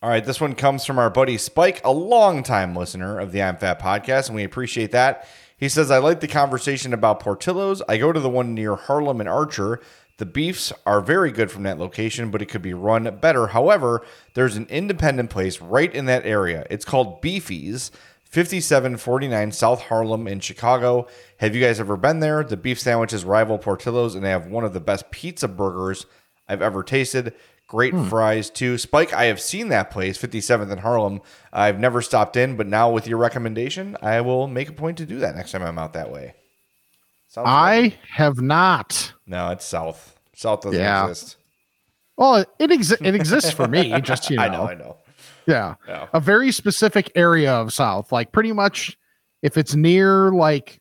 [0.05, 3.57] All right, this one comes from our buddy Spike, a longtime listener of the I'm
[3.57, 5.27] Fat podcast, and we appreciate that.
[5.57, 7.81] He says, I like the conversation about Portillo's.
[7.89, 9.81] I go to the one near Harlem and Archer.
[10.19, 13.49] The beefs are very good from that location, but it could be run better.
[13.49, 14.05] However,
[14.35, 16.67] there's an independent place right in that area.
[16.71, 17.91] It's called Beefy's,
[18.25, 21.07] 5749 South Harlem in Chicago.
[21.39, 22.45] Have you guys ever been there?
[22.45, 26.07] The beef sandwiches rival Portillo's, and they have one of the best pizza burgers
[26.49, 27.35] I've ever tasted.
[27.67, 28.05] Great hmm.
[28.05, 28.79] fries too.
[28.79, 31.23] Spike, I have seen that place, 57th in Harlem.
[31.53, 35.07] I've never stopped in, but now with your recommendation, I will make a point to
[35.07, 36.35] do that next time I'm out that way.
[37.35, 39.13] Sounds I have not.
[39.27, 40.17] No, it's south.
[40.37, 41.09] South doesn't Yeah.
[41.09, 41.37] exist.
[42.17, 44.01] Well, it it, exi- it exists for me.
[44.03, 44.43] Just you know.
[44.45, 44.97] I know, I know.
[45.47, 45.75] Yeah.
[45.89, 46.07] Yeah.
[46.13, 48.13] A very specific area of South.
[48.13, 48.97] Like pretty much
[49.43, 50.81] if it's near like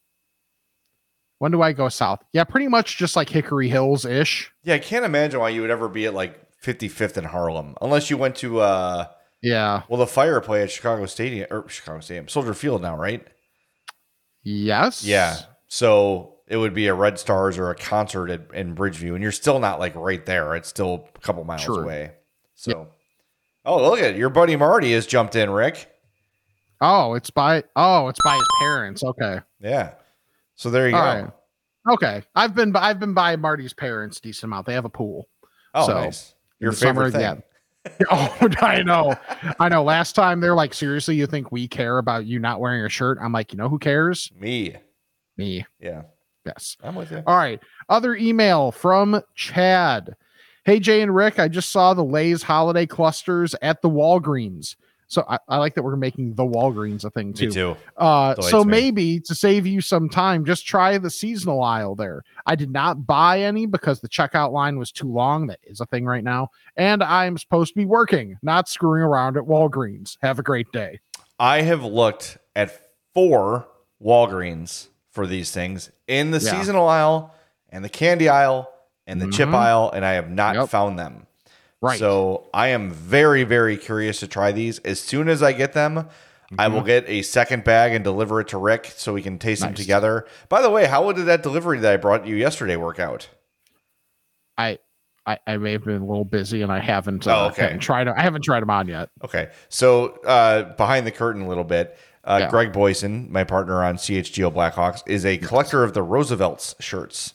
[1.39, 2.23] when do I go south?
[2.33, 4.51] Yeah, pretty much just like Hickory Hills ish.
[4.63, 8.09] Yeah, I can't imagine why you would ever be at like 55th in Harlem unless
[8.11, 9.07] you went to uh
[9.41, 9.81] Yeah.
[9.89, 13.27] well the fire play at Chicago Stadium or Chicago Stadium, Soldier Field now, right?
[14.43, 15.03] Yes.
[15.03, 15.37] Yeah.
[15.67, 19.31] So it would be a Red Stars or a concert at, in Bridgeview, and you're
[19.31, 20.55] still not like right there.
[20.55, 22.11] It's still a couple miles away.
[22.55, 22.89] So,
[23.65, 24.17] oh, look at it.
[24.17, 25.89] your buddy Marty has jumped in, Rick.
[26.81, 29.03] Oh, it's by oh, it's by his parents.
[29.03, 29.39] Okay.
[29.61, 29.93] Yeah.
[30.55, 31.21] So there you All go.
[31.21, 31.31] right.
[31.93, 32.23] Okay.
[32.35, 34.65] I've been I've been by Marty's parents decent amount.
[34.67, 35.29] They have a pool.
[35.73, 36.35] Oh, So, nice.
[36.59, 37.43] Your the summer, favorite thing.
[38.09, 39.13] Oh, I know.
[39.59, 39.83] I know.
[39.83, 43.17] Last time they're like, seriously, you think we care about you not wearing a shirt?
[43.21, 44.31] I'm like, you know who cares?
[44.39, 44.77] Me.
[45.35, 45.65] Me.
[45.81, 46.03] Yeah.
[46.45, 46.77] Yes.
[46.83, 47.23] I'm with you.
[47.25, 47.61] All right.
[47.89, 50.15] Other email from Chad.
[50.65, 54.75] Hey, Jay and Rick, I just saw the Lay's holiday clusters at the Walgreens.
[55.07, 57.47] So I, I like that we're making the Walgreens a thing too.
[57.47, 57.77] Me too.
[57.97, 58.71] Uh, so me.
[58.71, 62.23] maybe to save you some time, just try the seasonal aisle there.
[62.47, 65.47] I did not buy any because the checkout line was too long.
[65.47, 66.49] That is a thing right now.
[66.77, 70.17] And I'm supposed to be working, not screwing around at Walgreens.
[70.21, 70.99] Have a great day.
[71.37, 72.81] I have looked at
[73.13, 73.67] four
[74.03, 76.51] Walgreens for these things in the Yeah.
[76.59, 77.33] seasonal aisle
[77.69, 78.69] and the candy aisle
[79.07, 79.55] and the chip Mhm.
[79.55, 80.69] aisle, and I have not Yep.
[80.69, 81.27] found them.
[81.81, 81.99] Right.
[81.99, 84.79] So I am very, very curious to try these.
[84.79, 86.07] As soon as I get them,
[86.57, 89.61] I will get a second bag and deliver it to Rick so we can taste
[89.61, 89.75] them Mm-hmm.
[89.75, 90.25] Together.
[90.49, 93.27] By the way, how did that delivery that I brought you yesterday work out?
[94.57, 94.77] I,
[95.25, 97.63] I, I may have been a little busy and I haven't, Oh, uh, okay.
[97.63, 98.07] haven't tried.
[98.07, 99.09] I haven't tried them on yet.
[99.23, 99.49] Okay.
[99.69, 102.49] So uh, behind the curtain a little bit, uh, Yeah.
[102.49, 107.33] Greg Boysen, my partner on CHGO Blackhawks, is a collector of the Roosevelt's shirts.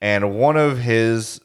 [0.00, 1.40] And one of his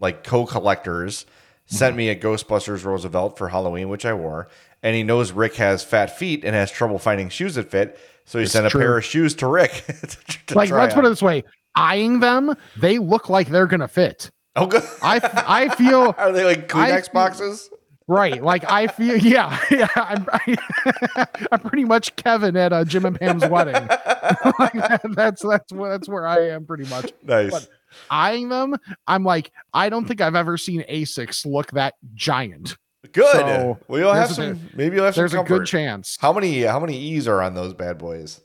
[0.00, 1.26] like co-collectors
[1.66, 1.96] sent Mm-hmm.
[1.98, 4.48] me a Ghostbusters Roosevelt for Halloween, which I wore.
[4.82, 7.98] And he knows Rick has fat feet and has trouble finding shoes that fit.
[8.24, 9.72] So he It's sent a pair of shoes to Rick.
[10.46, 13.86] to like try let's put it this way eyeing them they look like they're gonna
[13.88, 14.82] fit Oh, good.
[15.02, 17.70] i i feel Are they like I Kleenex feel- boxes?
[18.08, 23.04] Right like i feel yeah yeah i'm, I, am pretty much kevin at uh, jim
[23.04, 23.74] and pam's wedding
[24.58, 27.50] Like, that- that's that's where that's where i am pretty much Nice.
[27.52, 27.68] But
[28.10, 32.76] eyeing them i'm like i don't think i've ever seen asics look that giant
[33.12, 33.30] Good.
[33.32, 34.70] So, well, you'll have there's a- some.
[34.74, 35.22] Maybe you'll have some.
[35.22, 36.62] there's a good chance How many?
[36.62, 38.40] How many E's are on those bad boys?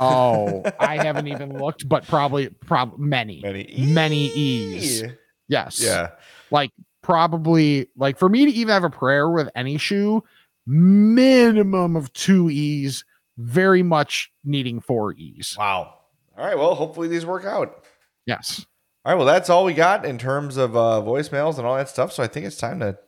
[0.00, 3.72] oh i haven't even looked but probably prob many Many.
[3.78, 5.04] many e's
[5.48, 6.10] yes Yeah.
[6.50, 6.72] like
[7.02, 10.22] probably like for me to even have a prayer with any shoe
[10.66, 13.04] minimum of two e's
[13.38, 15.94] very much needing four e's Wow.
[16.36, 16.56] All right.
[16.56, 17.84] Well, hopefully these work out.
[18.26, 18.64] yes
[19.04, 19.18] All right.
[19.18, 22.12] Well, that's all we got in terms of uh, voicemails and all that stuff.
[22.12, 22.98] So I think it's time to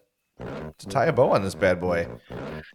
[0.79, 2.07] to tie a bow on this bad boy.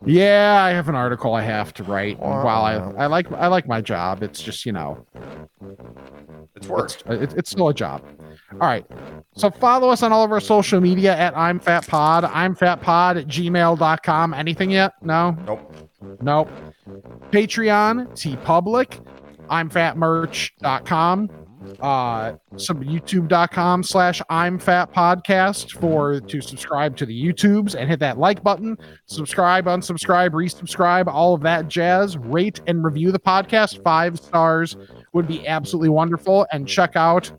[0.06, 3.48] yeah i have an article i have to write and while i i like i
[3.48, 5.06] like my job it's just you know
[6.56, 6.92] It's work.
[7.08, 8.04] it's, it's still a job
[8.54, 8.86] all right
[9.36, 12.82] so follow us on all of our social media at i'm fat pod i'm fat
[12.82, 15.90] pod at gmail.com anything yet no Nope.
[16.22, 16.50] Nope.
[17.32, 19.06] Patreon, TeePublic,
[19.50, 21.30] I'm fatmerch.com,
[21.82, 28.00] uh some youtube.com slash I'm fat podcast for to subscribe to the YouTubes and hit
[28.00, 32.18] that like button, subscribe, unsubscribe, resubscribe, all of that jazz.
[32.18, 33.84] Rate and review the podcast.
[33.84, 34.78] Five stars
[35.14, 36.46] would be absolutely wonderful.
[36.52, 37.32] And check out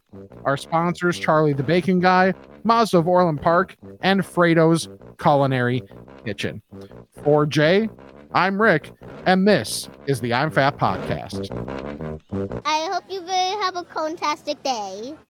[0.45, 5.83] our sponsors, Charlie the Bacon Guy, Mazda of Orland Park, and Fredo's Culinary
[6.25, 6.63] kitchen.
[7.23, 7.89] For Jay,
[8.33, 8.93] I'm Rick,
[9.27, 11.51] and this is the I'm Fat Podcast.
[12.65, 13.21] I hope you
[13.61, 15.15] have a fantastic day.